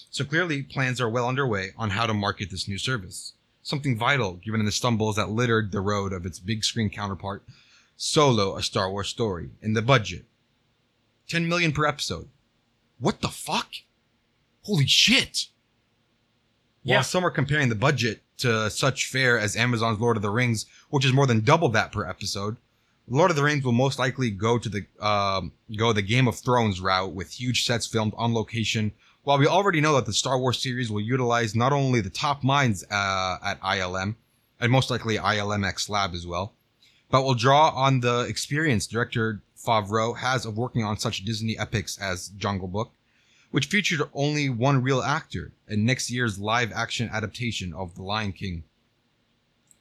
so 0.10 0.24
clearly, 0.24 0.64
plans 0.64 1.02
are 1.02 1.10
well 1.10 1.28
underway 1.28 1.72
on 1.78 1.92
how 1.92 2.06
to 2.06 2.14
market 2.14 2.50
this 2.50 2.68
new 2.68 2.78
service. 2.78 3.34
Something 3.62 3.98
vital, 3.98 4.34
given 4.34 4.64
the 4.66 4.72
stumbles 4.72 5.18
that 5.18 5.30
littered 5.30 5.72
the 5.72 5.82
road 5.82 6.14
of 6.14 6.26
its 6.26 6.40
big 6.40 6.64
screen 6.64 6.90
counterpart, 6.90 7.44
Solo: 7.96 8.58
A 8.58 8.64
Star 8.64 8.90
Wars 8.90 9.10
Story, 9.10 9.52
and 9.62 9.76
the 9.76 9.82
budget, 9.82 10.26
10 11.28 11.48
million 11.48 11.72
per 11.72 11.86
episode. 11.86 12.30
What 13.04 13.20
the 13.20 13.28
fuck? 13.28 13.70
Holy 14.62 14.88
shit! 14.88 15.48
Yeah. 16.84 16.96
While 16.96 17.04
some 17.04 17.26
are 17.26 17.32
comparing 17.32 17.68
the 17.68 17.76
budget 17.76 18.22
to 18.38 18.70
such 18.70 19.08
fare 19.08 19.38
as 19.38 19.58
Amazon's 19.58 20.00
Lord 20.00 20.16
of 20.16 20.24
the 20.24 20.30
Rings, 20.30 20.68
which 20.90 21.04
is 21.04 21.12
more 21.12 21.28
than 21.28 21.42
double 21.42 21.68
that 21.70 21.92
per 21.92 22.08
episode, 22.08 22.56
Lord 23.10 23.30
of 23.30 23.36
the 23.36 23.44
Rings 23.44 23.66
will 23.66 23.74
most 23.74 24.00
likely 24.00 24.32
go 24.32 24.58
to 24.58 24.70
the 24.70 24.86
um, 25.06 25.52
go 25.78 25.92
the 25.92 26.02
Game 26.02 26.30
of 26.30 26.38
Thrones 26.38 26.80
route 26.80 27.14
with 27.14 27.42
huge 27.42 27.66
sets 27.66 27.86
filmed 27.86 28.14
on 28.16 28.34
location. 28.34 28.94
While 29.24 29.38
we 29.38 29.48
already 29.48 29.82
know 29.82 29.96
that 29.96 30.06
the 30.06 30.14
Star 30.14 30.40
Wars 30.40 30.64
series 30.64 30.90
will 30.90 31.02
utilize 31.02 31.54
not 31.56 31.74
only 31.74 32.00
the 32.00 32.10
top 32.10 32.42
minds 32.42 32.86
uh, 32.90 33.38
at 33.44 33.60
ILM 33.60 34.16
and 34.62 34.72
most 34.72 34.90
likely 34.90 35.18
ILMX 35.18 35.90
Lab 35.90 36.14
as 36.14 36.26
well, 36.26 36.54
but 37.12 37.24
will 37.24 37.36
draw 37.36 37.72
on 37.72 38.00
the 38.00 38.22
experience 38.22 38.88
director 38.88 39.42
Favreau 39.66 40.18
has 40.18 40.46
of 40.46 40.58
working 40.58 40.84
on 40.84 40.98
such 40.98 41.24
Disney 41.26 41.58
epics 41.58 41.98
as 42.00 42.30
Jungle 42.30 42.68
Book, 42.68 42.92
which 43.52 43.68
featured 43.68 44.02
only 44.14 44.50
one 44.50 44.82
real 44.82 45.02
actor 45.02 45.52
in 45.68 45.86
next 45.86 46.10
year's 46.10 46.40
live 46.40 46.72
action 46.72 47.10
adaptation 47.14 47.74
of 47.74 47.96
The 47.96 48.04
Lion 48.04 48.34
King. 48.34 48.64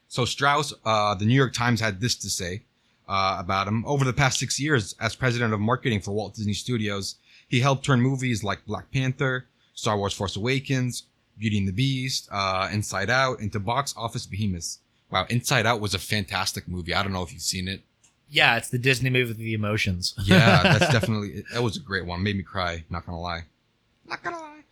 So 0.09 0.25
Strauss, 0.25 0.75
uh, 0.85 1.15
the 1.15 1.25
New 1.25 1.35
York 1.35 1.55
Times 1.55 1.81
had 1.81 2.01
this 2.01 2.15
to 2.17 2.29
say 2.29 2.63
uh, 3.09 3.37
about 3.41 3.67
him. 3.67 3.85
Over 3.87 4.05
the 4.05 4.13
past 4.13 4.39
six 4.39 4.61
years, 4.61 4.95
as 5.01 5.15
president 5.15 5.55
of 5.55 5.61
marketing 5.61 6.01
for 6.01 6.13
Walt 6.13 6.35
Disney 6.35 6.53
Studios, 6.53 7.17
he 7.49 7.61
helped 7.61 7.85
turn 7.85 8.01
movies 8.01 8.45
like 8.45 8.65
Black 8.67 8.91
Panther, 8.93 9.47
Star 9.75 9.97
Wars 9.97 10.13
Force 10.13 10.37
Awakens, 10.37 11.05
Beauty 11.39 11.59
and 11.59 11.67
the 11.67 11.73
Beast, 11.73 12.29
uh, 12.31 12.69
Inside 12.73 13.11
Out 13.11 13.41
into 13.41 13.59
box 13.59 13.95
office 13.97 14.27
behemoths. 14.27 14.81
Wow, 15.11 15.27
Inside 15.29 15.67
Out 15.67 15.81
was 15.81 15.95
a 15.95 15.99
fantastic 15.99 16.69
movie. 16.69 16.95
I 16.95 17.03
don't 17.03 17.13
know 17.13 17.23
if 17.23 17.33
you've 17.33 17.43
seen 17.43 17.69
it. 17.69 17.83
Yeah, 18.33 18.57
it's 18.57 18.71
the 18.71 18.79
Disney 18.79 19.11
movie 19.11 19.29
with 19.29 19.37
the 19.37 19.53
emotions. 19.53 20.15
Yeah, 20.25 20.63
that's 20.63 20.91
definitely 20.99 21.45
that 21.53 21.63
was 21.63 21.77
a 21.77 21.81
great 21.81 22.07
one. 22.07 22.23
Made 22.23 22.37
me 22.37 22.43
cry. 22.43 22.85
Not 22.89 23.05
gonna 23.05 23.21
lie. 23.21 23.45
Not 24.09 24.23
gonna 24.25 24.39
lie. 24.39 24.63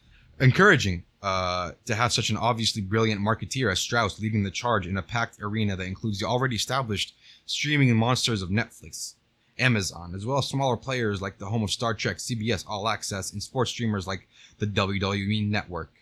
Encouraging 0.41 1.05
uh, 1.23 1.73
to 1.85 1.95
have 1.95 2.11
such 2.13 2.31
an 2.31 2.39
obviously 2.39 2.81
brilliant 2.81 3.21
marketeer 3.21 3.71
as 3.71 3.79
Strauss 3.79 4.19
leading 4.19 4.43
the 4.43 4.51
charge 4.51 4.87
in 4.87 4.97
a 4.97 5.03
packed 5.03 5.37
arena 5.43 5.77
that 5.77 5.87
includes 5.87 6.19
the 6.19 6.27
already 6.27 6.57
established 6.57 7.15
streaming 7.45 7.95
monsters 7.95 8.41
of 8.41 8.49
Netflix, 8.49 9.15
Amazon, 9.59 10.15
as 10.15 10.25
well 10.25 10.39
as 10.39 10.47
smaller 10.47 10.79
players 10.79 11.21
like 11.21 11.37
the 11.37 11.47
home 11.47 11.63
of 11.63 11.71
Star 11.71 11.93
Trek, 11.93 12.17
CBS 12.17 12.65
All 12.67 12.89
Access, 12.89 13.31
and 13.33 13.43
sports 13.43 13.71
streamers 13.71 14.07
like 14.07 14.27
the 14.59 14.67
WWE 14.67 15.47
Network. 15.47 15.93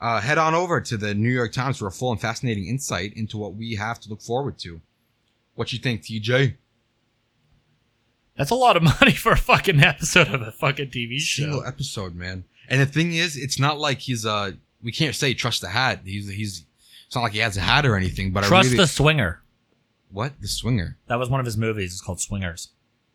Uh, 0.00 0.20
head 0.20 0.38
on 0.38 0.54
over 0.54 0.80
to 0.80 0.96
the 0.96 1.14
New 1.14 1.30
York 1.30 1.52
Times 1.52 1.78
for 1.78 1.88
a 1.88 1.90
full 1.90 2.12
and 2.12 2.20
fascinating 2.20 2.66
insight 2.66 3.12
into 3.14 3.38
what 3.38 3.54
we 3.54 3.74
have 3.74 3.98
to 4.00 4.08
look 4.08 4.22
forward 4.22 4.56
to. 4.58 4.80
What 5.54 5.72
you 5.72 5.78
think, 5.78 6.02
TJ? 6.02 6.56
That's 8.36 8.50
a 8.50 8.54
lot 8.56 8.76
of 8.76 8.82
money 8.82 9.12
for 9.12 9.32
a 9.32 9.36
fucking 9.36 9.80
episode 9.82 10.28
of 10.28 10.42
a 10.42 10.50
fucking 10.52 10.88
TV 10.90 11.18
show. 11.18 11.42
single 11.42 11.64
episode, 11.64 12.14
man. 12.14 12.44
And 12.68 12.80
the 12.80 12.86
thing 12.86 13.14
is, 13.14 13.36
it's 13.36 13.58
not 13.58 13.78
like 13.78 14.00
he's 14.00 14.24
uh 14.26 14.52
we 14.82 14.92
can't 14.92 15.14
say 15.14 15.34
trust 15.34 15.60
the 15.60 15.68
hat. 15.68 16.00
He's 16.04 16.28
he's 16.28 16.64
it's 17.06 17.14
not 17.14 17.22
like 17.22 17.32
he 17.32 17.38
has 17.38 17.56
a 17.56 17.60
hat 17.60 17.86
or 17.86 17.96
anything. 17.96 18.32
But 18.32 18.44
Trust 18.44 18.68
I 18.68 18.70
really 18.70 18.76
the 18.78 18.86
Swinger. 18.86 19.42
what 20.10 20.32
the 20.40 20.48
swinger. 20.48 20.96
That 21.06 21.18
was 21.18 21.28
one 21.28 21.40
of 21.40 21.46
his 21.46 21.56
movies. 21.56 21.92
It's 21.92 22.00
called 22.00 22.20
Swingers. 22.20 22.70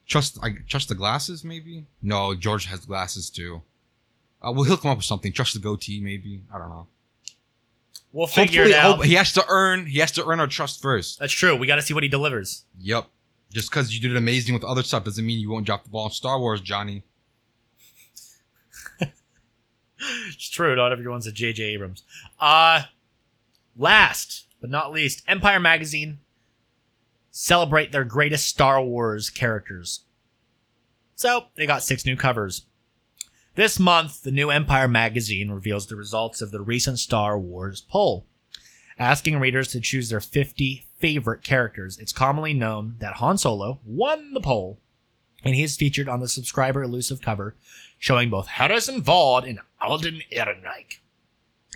Trust 0.08 0.38
I 0.42 0.52
trust 0.68 0.90
the 0.90 0.96
glasses 0.96 1.44
maybe. 1.44 1.86
No, 2.02 2.36
George 2.36 2.66
has 2.66 2.86
glasses 2.86 3.30
too. 3.30 3.62
Uh, 4.42 4.52
well, 4.54 4.64
he'll 4.64 4.78
come 4.78 4.92
up 4.92 4.98
with 4.98 5.06
something. 5.06 5.34
Trust 5.34 5.54
the 5.54 5.60
goatee 5.60 6.00
maybe. 6.00 6.44
I 6.54 6.58
don't 6.58 6.70
know. 6.70 6.88
We'll 8.12 8.28
figure 8.28 8.64
Hopefully, 8.64 8.72
it 8.80 8.84
out. 8.84 8.96
hope- 8.98 9.06
he 9.06 9.14
has 9.14 9.34
to 9.34 9.46
earn. 9.48 9.86
He 9.86 10.00
has 10.00 10.12
to 10.14 10.26
earn 10.26 10.40
our 10.40 10.48
trust 10.48 10.82
first. 10.82 11.20
That's 11.20 11.34
true. 11.34 11.56
We 11.56 11.68
got 11.68 11.76
to 11.76 11.82
see 11.82 11.94
what 11.94 12.04
he 12.04 12.10
delivers. 12.10 12.66
Yep. 12.80 13.06
Just 13.52 13.70
because 13.70 13.94
you 13.94 14.00
did 14.02 14.16
amazing 14.18 14.54
with 14.54 14.64
other 14.64 14.84
stuff 14.84 15.04
doesn't 15.04 15.26
mean 15.26 15.40
you 15.40 15.50
won't 15.52 15.66
drop 15.66 15.84
the 15.84 15.90
ball 15.90 16.06
in 16.06 16.12
Star 16.12 16.40
Wars, 16.40 16.62
Johnny. 16.62 17.04
It's 20.30 20.50
true. 20.50 20.76
Not 20.78 20.94
everyone's 20.94 21.28
a 21.28 21.32
J.J. 21.32 21.62
Abrams. 21.64 22.04
Uh, 22.40 22.84
last 23.76 24.46
but 24.62 24.70
not 24.70 24.92
least, 24.94 25.24
Empire 25.28 25.60
Magazine 25.60 26.20
celebrate 27.32 27.92
their 27.92 28.06
greatest 28.06 28.48
Star 28.48 28.82
Wars 28.82 29.30
characters. 29.30 30.06
So 31.16 31.46
they 31.56 31.66
got 31.66 31.84
six 31.84 32.06
new 32.06 32.16
covers. 32.16 32.66
This 33.56 33.80
month, 33.80 34.22
the 34.22 34.32
new 34.32 34.52
Empire 34.52 34.88
Magazine 34.88 35.52
reveals 35.52 35.88
the 35.88 35.96
results 35.96 36.42
of 36.42 36.52
the 36.52 36.62
recent 36.62 37.00
Star 37.00 37.38
Wars 37.38 37.82
poll, 37.82 38.26
asking 38.98 39.40
readers 39.40 39.70
to 39.70 39.82
choose 39.82 40.10
their 40.10 40.22
50 40.22 40.86
favorite 40.98 41.44
characters. 41.44 41.98
It's 41.98 42.14
commonly 42.14 42.54
known 42.54 42.96
that 43.00 43.16
Han 43.16 43.38
Solo 43.38 43.80
won 43.84 44.34
the 44.34 44.40
poll, 44.40 44.80
and 45.44 45.56
he 45.56 45.64
is 45.64 45.78
featured 45.78 46.08
on 46.08 46.20
the 46.20 46.28
subscriber 46.28 46.84
elusive 46.84 47.22
cover, 47.22 47.56
showing 47.98 48.30
both 48.30 48.48
Harrison 48.48 49.02
Ford 49.02 49.44
and 49.46 49.60
Alden 49.82 50.22
Ehrenreich 50.32 51.00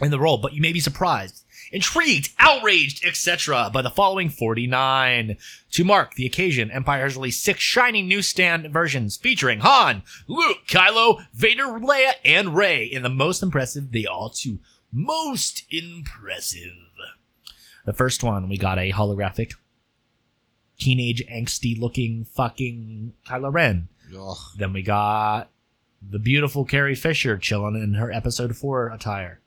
in 0.01 0.11
the 0.11 0.19
role. 0.19 0.37
But 0.37 0.53
you 0.53 0.61
may 0.61 0.73
be 0.73 0.79
surprised, 0.79 1.42
intrigued, 1.73 2.29
outraged, 2.39 3.03
etc. 3.03 3.69
by 3.73 3.81
the 3.81 3.89
following 3.89 4.29
49. 4.29 5.35
To 5.71 5.83
mark 5.83 6.13
the 6.13 6.25
occasion, 6.25 6.71
Empire 6.71 7.03
has 7.03 7.15
released 7.15 7.43
six 7.43 7.59
shining 7.59 8.07
newsstand 8.07 8.71
versions 8.71 9.17
featuring 9.17 9.59
Han, 9.59 10.03
Luke, 10.27 10.59
Kylo, 10.67 11.25
Vader, 11.33 11.65
Leia, 11.65 12.13
and 12.23 12.55
Rey 12.55 12.85
in 12.85 13.03
the 13.03 13.09
most 13.09 13.43
impressive 13.43 13.91
they 13.91 14.05
all 14.05 14.29
too 14.29 14.59
most 14.93 15.63
impressive. 15.71 16.71
The 17.85 17.93
first 17.93 18.23
one, 18.23 18.47
we 18.47 18.57
got 18.57 18.77
a 18.77 18.91
holographic, 18.91 19.55
teenage 20.79 21.25
angsty 21.27 21.77
looking 21.77 22.23
fucking 22.25 23.13
Kylo 23.27 23.51
Ren. 23.51 23.89
Ugh. 24.15 24.37
Then 24.57 24.71
we 24.71 24.83
got 24.83 25.49
the 26.07 26.19
beautiful 26.19 26.63
Carrie 26.63 26.95
Fisher 26.95 27.37
chilling 27.37 27.75
in 27.75 27.95
her 27.95 28.11
episode 28.11 28.55
4 28.55 28.89
attire. 28.89 29.39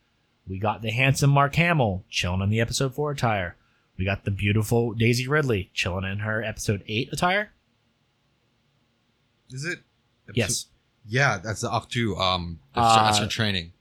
We 0.48 0.58
got 0.58 0.82
the 0.82 0.90
handsome 0.90 1.30
Mark 1.30 1.54
Hamill 1.56 2.04
chilling 2.08 2.40
in 2.42 2.50
the 2.50 2.60
episode 2.60 2.94
4 2.94 3.12
attire. 3.12 3.56
We 3.98 4.04
got 4.04 4.24
the 4.24 4.30
beautiful 4.30 4.92
Daisy 4.92 5.26
Ridley 5.26 5.70
chilling 5.74 6.04
in 6.04 6.20
her 6.20 6.42
episode 6.42 6.84
8 6.86 7.08
attire. 7.12 7.52
Is 9.50 9.64
it? 9.64 9.80
Yes. 10.34 10.66
Yeah, 11.08 11.38
that's 11.38 11.60
the 11.60 11.72
up 11.72 11.88
to 11.90 12.16
um. 12.16 12.58
Uh, 12.74 13.04
that's 13.04 13.18
her 13.18 13.28
training. 13.28 13.72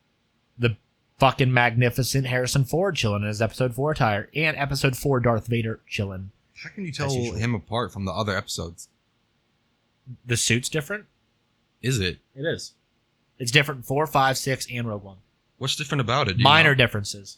The 0.59 0.77
fucking 1.17 1.51
magnificent 1.51 2.27
Harrison 2.27 2.65
Ford 2.65 2.95
chilling 2.95 3.23
in 3.23 3.27
his 3.27 3.41
episode 3.41 3.73
four 3.73 3.91
attire, 3.91 4.29
and 4.35 4.55
episode 4.57 4.95
four 4.95 5.19
Darth 5.19 5.47
Vader 5.47 5.79
chilling. 5.87 6.31
How 6.63 6.69
can 6.69 6.85
you 6.85 6.91
tell 6.91 7.09
him 7.09 7.55
apart 7.55 7.91
from 7.91 8.05
the 8.05 8.11
other 8.11 8.37
episodes? 8.37 8.89
The 10.25 10.37
suit's 10.37 10.69
different. 10.69 11.05
Is 11.81 11.99
it? 11.99 12.19
It 12.35 12.43
is. 12.45 12.73
It's 13.39 13.51
different 13.51 13.85
four, 13.85 14.05
five, 14.07 14.37
six, 14.37 14.67
and 14.71 14.87
Rogue 14.87 15.03
One. 15.03 15.17
What's 15.57 15.75
different 15.75 16.01
about 16.01 16.27
it? 16.27 16.37
Minor 16.37 16.71
know? 16.71 16.75
differences. 16.75 17.37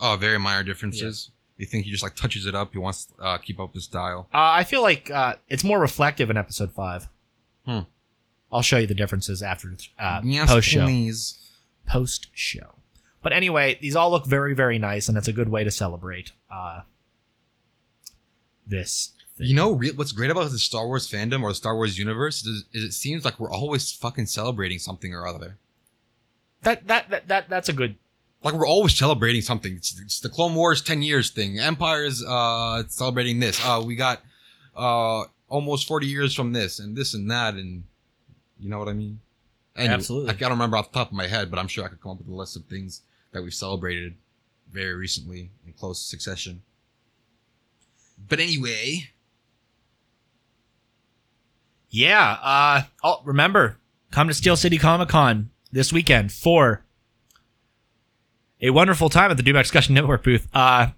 Oh, 0.00 0.16
very 0.18 0.38
minor 0.38 0.62
differences. 0.62 1.30
You 1.56 1.66
think 1.66 1.84
he 1.84 1.90
just 1.90 2.02
like 2.04 2.14
touches 2.14 2.46
it 2.46 2.54
up? 2.54 2.72
He 2.72 2.78
wants 2.78 3.06
to 3.06 3.22
uh, 3.22 3.38
keep 3.38 3.58
up 3.58 3.74
his 3.74 3.84
style. 3.84 4.28
Uh, 4.32 4.38
I 4.38 4.64
feel 4.64 4.80
like 4.80 5.10
uh, 5.10 5.34
it's 5.48 5.64
more 5.64 5.80
reflective 5.80 6.30
in 6.30 6.36
episode 6.36 6.72
five. 6.72 7.08
Hmm. 7.66 7.80
I'll 8.50 8.62
show 8.62 8.78
you 8.78 8.86
the 8.86 8.94
differences 8.94 9.42
after 9.42 9.76
uh, 9.98 10.20
Yes, 10.24 10.48
post 10.48 10.68
show. 10.68 10.86
Post 11.86 12.28
show. 12.32 12.76
But 13.22 13.32
anyway, 13.32 13.78
these 13.82 13.96
all 13.96 14.10
look 14.10 14.26
very, 14.26 14.54
very 14.54 14.78
nice, 14.78 15.08
and 15.08 15.18
it's 15.18 15.28
a 15.28 15.32
good 15.32 15.48
way 15.48 15.64
to 15.64 15.70
celebrate 15.70 16.32
uh, 16.50 16.82
this. 18.66 19.12
You 19.36 19.54
know 19.54 19.72
re- 19.72 19.92
what's 19.92 20.12
great 20.12 20.30
about 20.30 20.50
the 20.50 20.58
Star 20.58 20.86
Wars 20.86 21.10
fandom 21.10 21.42
or 21.42 21.50
the 21.50 21.54
Star 21.56 21.74
Wars 21.74 21.98
universe 21.98 22.44
is, 22.44 22.64
is 22.72 22.84
it 22.84 22.92
seems 22.92 23.24
like 23.24 23.38
we're 23.38 23.52
always 23.52 23.92
fucking 23.92 24.26
celebrating 24.26 24.78
something 24.78 25.12
or 25.12 25.26
other. 25.26 25.58
That 26.62 26.86
that 26.88 27.10
that, 27.10 27.28
that 27.28 27.48
that's 27.48 27.68
a 27.68 27.72
good. 27.72 27.96
Like 28.42 28.54
we're 28.54 28.68
always 28.68 28.96
celebrating 28.96 29.42
something. 29.42 29.74
It's, 29.74 30.00
it's 30.00 30.20
the 30.20 30.28
Clone 30.28 30.54
Wars 30.54 30.80
ten 30.82 31.02
years 31.02 31.30
thing. 31.30 31.58
Empire's 31.58 32.24
uh 32.24 32.84
celebrating 32.88 33.40
this. 33.40 33.60
Uh 33.64 33.82
we 33.84 33.96
got 33.96 34.22
uh 34.76 35.24
almost 35.48 35.88
forty 35.88 36.06
years 36.06 36.34
from 36.34 36.52
this 36.52 36.78
and 36.78 36.96
this 36.96 37.14
and 37.14 37.30
that 37.30 37.54
and 37.54 37.84
you 38.60 38.68
know 38.68 38.78
what 38.78 38.88
I 38.88 38.92
mean. 38.92 39.20
Anyway, 39.76 39.94
Absolutely. 39.94 40.30
I 40.30 40.34
can't 40.34 40.50
remember 40.50 40.76
off 40.76 40.90
the 40.92 40.98
top 40.98 41.08
of 41.08 41.14
my 41.14 41.26
head, 41.28 41.50
but 41.50 41.58
I'm 41.58 41.68
sure 41.68 41.84
I 41.84 41.88
could 41.88 42.00
come 42.00 42.12
up 42.12 42.18
with 42.18 42.28
a 42.28 42.34
list 42.34 42.56
of 42.56 42.64
things 42.64 43.02
that 43.32 43.42
we've 43.42 43.54
celebrated 43.54 44.14
very 44.72 44.94
recently 44.94 45.50
in 45.66 45.72
close 45.72 46.00
succession. 46.00 46.62
But 48.28 48.40
anyway, 48.40 49.10
Yeah. 51.90 52.36
Uh. 52.42 52.82
Oh, 53.02 53.20
remember, 53.24 53.78
come 54.10 54.28
to 54.28 54.34
Steel 54.34 54.56
City 54.56 54.78
Comic 54.78 55.08
Con 55.08 55.50
this 55.72 55.92
weekend 55.92 56.32
for 56.32 56.84
a 58.60 58.70
wonderful 58.70 59.08
time 59.08 59.30
at 59.30 59.36
the 59.36 59.42
Dewback 59.42 59.62
Discussion 59.62 59.94
Network 59.94 60.24
booth. 60.24 60.48
Uh, 60.52 60.88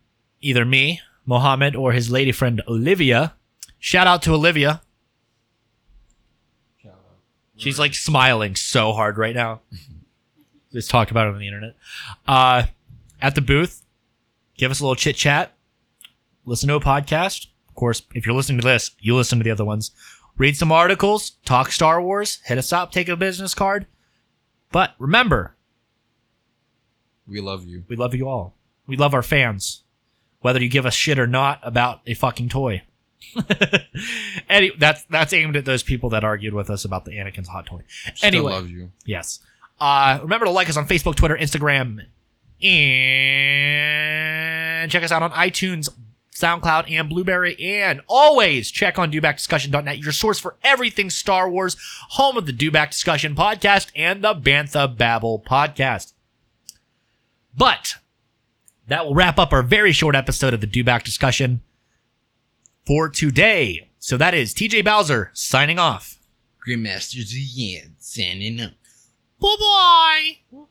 either 0.40 0.64
me, 0.64 1.00
Mohammed, 1.26 1.76
or 1.76 1.92
his 1.92 2.10
lady 2.10 2.32
friend 2.32 2.62
Olivia. 2.66 3.34
Shout 3.78 4.06
out 4.06 4.22
to 4.22 4.32
Olivia. 4.34 4.82
She's 7.60 7.78
like 7.78 7.94
smiling 7.94 8.56
so 8.56 8.92
hard 8.92 9.18
right 9.18 9.34
now. 9.34 9.60
Just 10.72 10.88
talked 10.88 11.10
about 11.10 11.26
it 11.26 11.34
on 11.34 11.40
the 11.40 11.46
internet. 11.46 11.74
Uh, 12.26 12.64
at 13.20 13.34
the 13.34 13.42
booth, 13.42 13.84
give 14.56 14.70
us 14.70 14.80
a 14.80 14.82
little 14.82 14.96
chit 14.96 15.16
chat. 15.16 15.52
Listen 16.46 16.68
to 16.68 16.76
a 16.76 16.80
podcast. 16.80 17.48
Of 17.68 17.74
course, 17.74 18.02
if 18.14 18.24
you're 18.24 18.34
listening 18.34 18.60
to 18.60 18.66
this, 18.66 18.92
you 19.00 19.14
listen 19.14 19.38
to 19.38 19.44
the 19.44 19.50
other 19.50 19.64
ones. 19.64 19.90
Read 20.38 20.56
some 20.56 20.72
articles, 20.72 21.32
talk 21.44 21.70
Star 21.70 22.00
Wars, 22.00 22.40
hit 22.46 22.56
us 22.56 22.72
up, 22.72 22.92
take 22.92 23.08
a 23.10 23.16
business 23.16 23.54
card. 23.54 23.86
But 24.72 24.94
remember, 24.98 25.56
we 27.26 27.40
love 27.40 27.64
you. 27.64 27.84
we 27.88 27.96
love 27.96 28.14
you 28.14 28.28
all. 28.28 28.54
We 28.86 28.96
love 28.96 29.14
our 29.14 29.22
fans, 29.22 29.82
whether 30.40 30.62
you 30.62 30.68
give 30.68 30.86
us 30.86 30.94
shit 30.94 31.18
or 31.18 31.26
not 31.26 31.60
about 31.62 32.00
a 32.06 32.14
fucking 32.14 32.48
toy. 32.48 32.82
Any, 34.48 34.72
that's 34.78 35.04
that's 35.04 35.32
aimed 35.32 35.56
at 35.56 35.64
those 35.64 35.82
people 35.82 36.10
that 36.10 36.24
argued 36.24 36.54
with 36.54 36.70
us 36.70 36.84
about 36.84 37.04
the 37.04 37.12
Anakin's 37.12 37.48
hot 37.48 37.66
toy. 37.66 37.82
Still 38.14 38.26
Anyway. 38.26 38.52
love 38.52 38.68
you. 38.70 38.90
Yes. 39.04 39.40
Uh, 39.78 40.18
remember 40.22 40.46
to 40.46 40.50
like 40.50 40.68
us 40.68 40.76
on 40.76 40.86
Facebook, 40.86 41.14
Twitter, 41.16 41.36
Instagram, 41.36 42.00
and 44.82 44.90
check 44.90 45.02
us 45.02 45.12
out 45.12 45.22
on 45.22 45.30
iTunes, 45.32 45.88
SoundCloud, 46.41 46.91
and 46.91 47.09
Blubrry. 47.09 47.61
And 47.61 48.01
always 48.09 48.70
check 48.70 48.99
on 48.99 49.12
DewbackDiscussion.net, 49.12 49.99
your 49.99 50.12
source 50.12 50.38
for 50.38 50.57
everything 50.62 51.11
Star 51.11 51.49
Wars, 51.51 51.76
home 52.11 52.36
of 52.36 52.47
the 52.47 52.53
Dewback 52.53 52.91
Discussion 52.91 53.34
podcast 53.34 53.91
and 53.95 54.22
the 54.24 54.34
Bantha 54.34 54.97
Babble 54.97 55.41
podcast. 55.41 56.12
But 57.57 57.97
that 58.88 59.05
will 59.05 59.14
wrap 59.14 59.38
up 59.38 59.53
our 59.53 59.62
very 59.62 59.93
short 59.93 60.16
episode 60.16 60.55
of 60.55 60.61
the 60.61 60.66
Dewback 60.66 61.03
Discussion 61.03 61.61
for 62.86 63.09
today. 63.09 63.88
So 63.99 64.16
that 64.16 64.34
is 64.34 64.55
TJ 64.55 64.84
Bowser 64.84 65.30
signing 65.34 65.78
off. 65.78 66.18
Grandmaster 66.66 67.22
Z, 67.22 67.82
signing 67.99 68.61
up. 68.61 68.72
Bye 69.41 69.57
bye. 70.53 70.66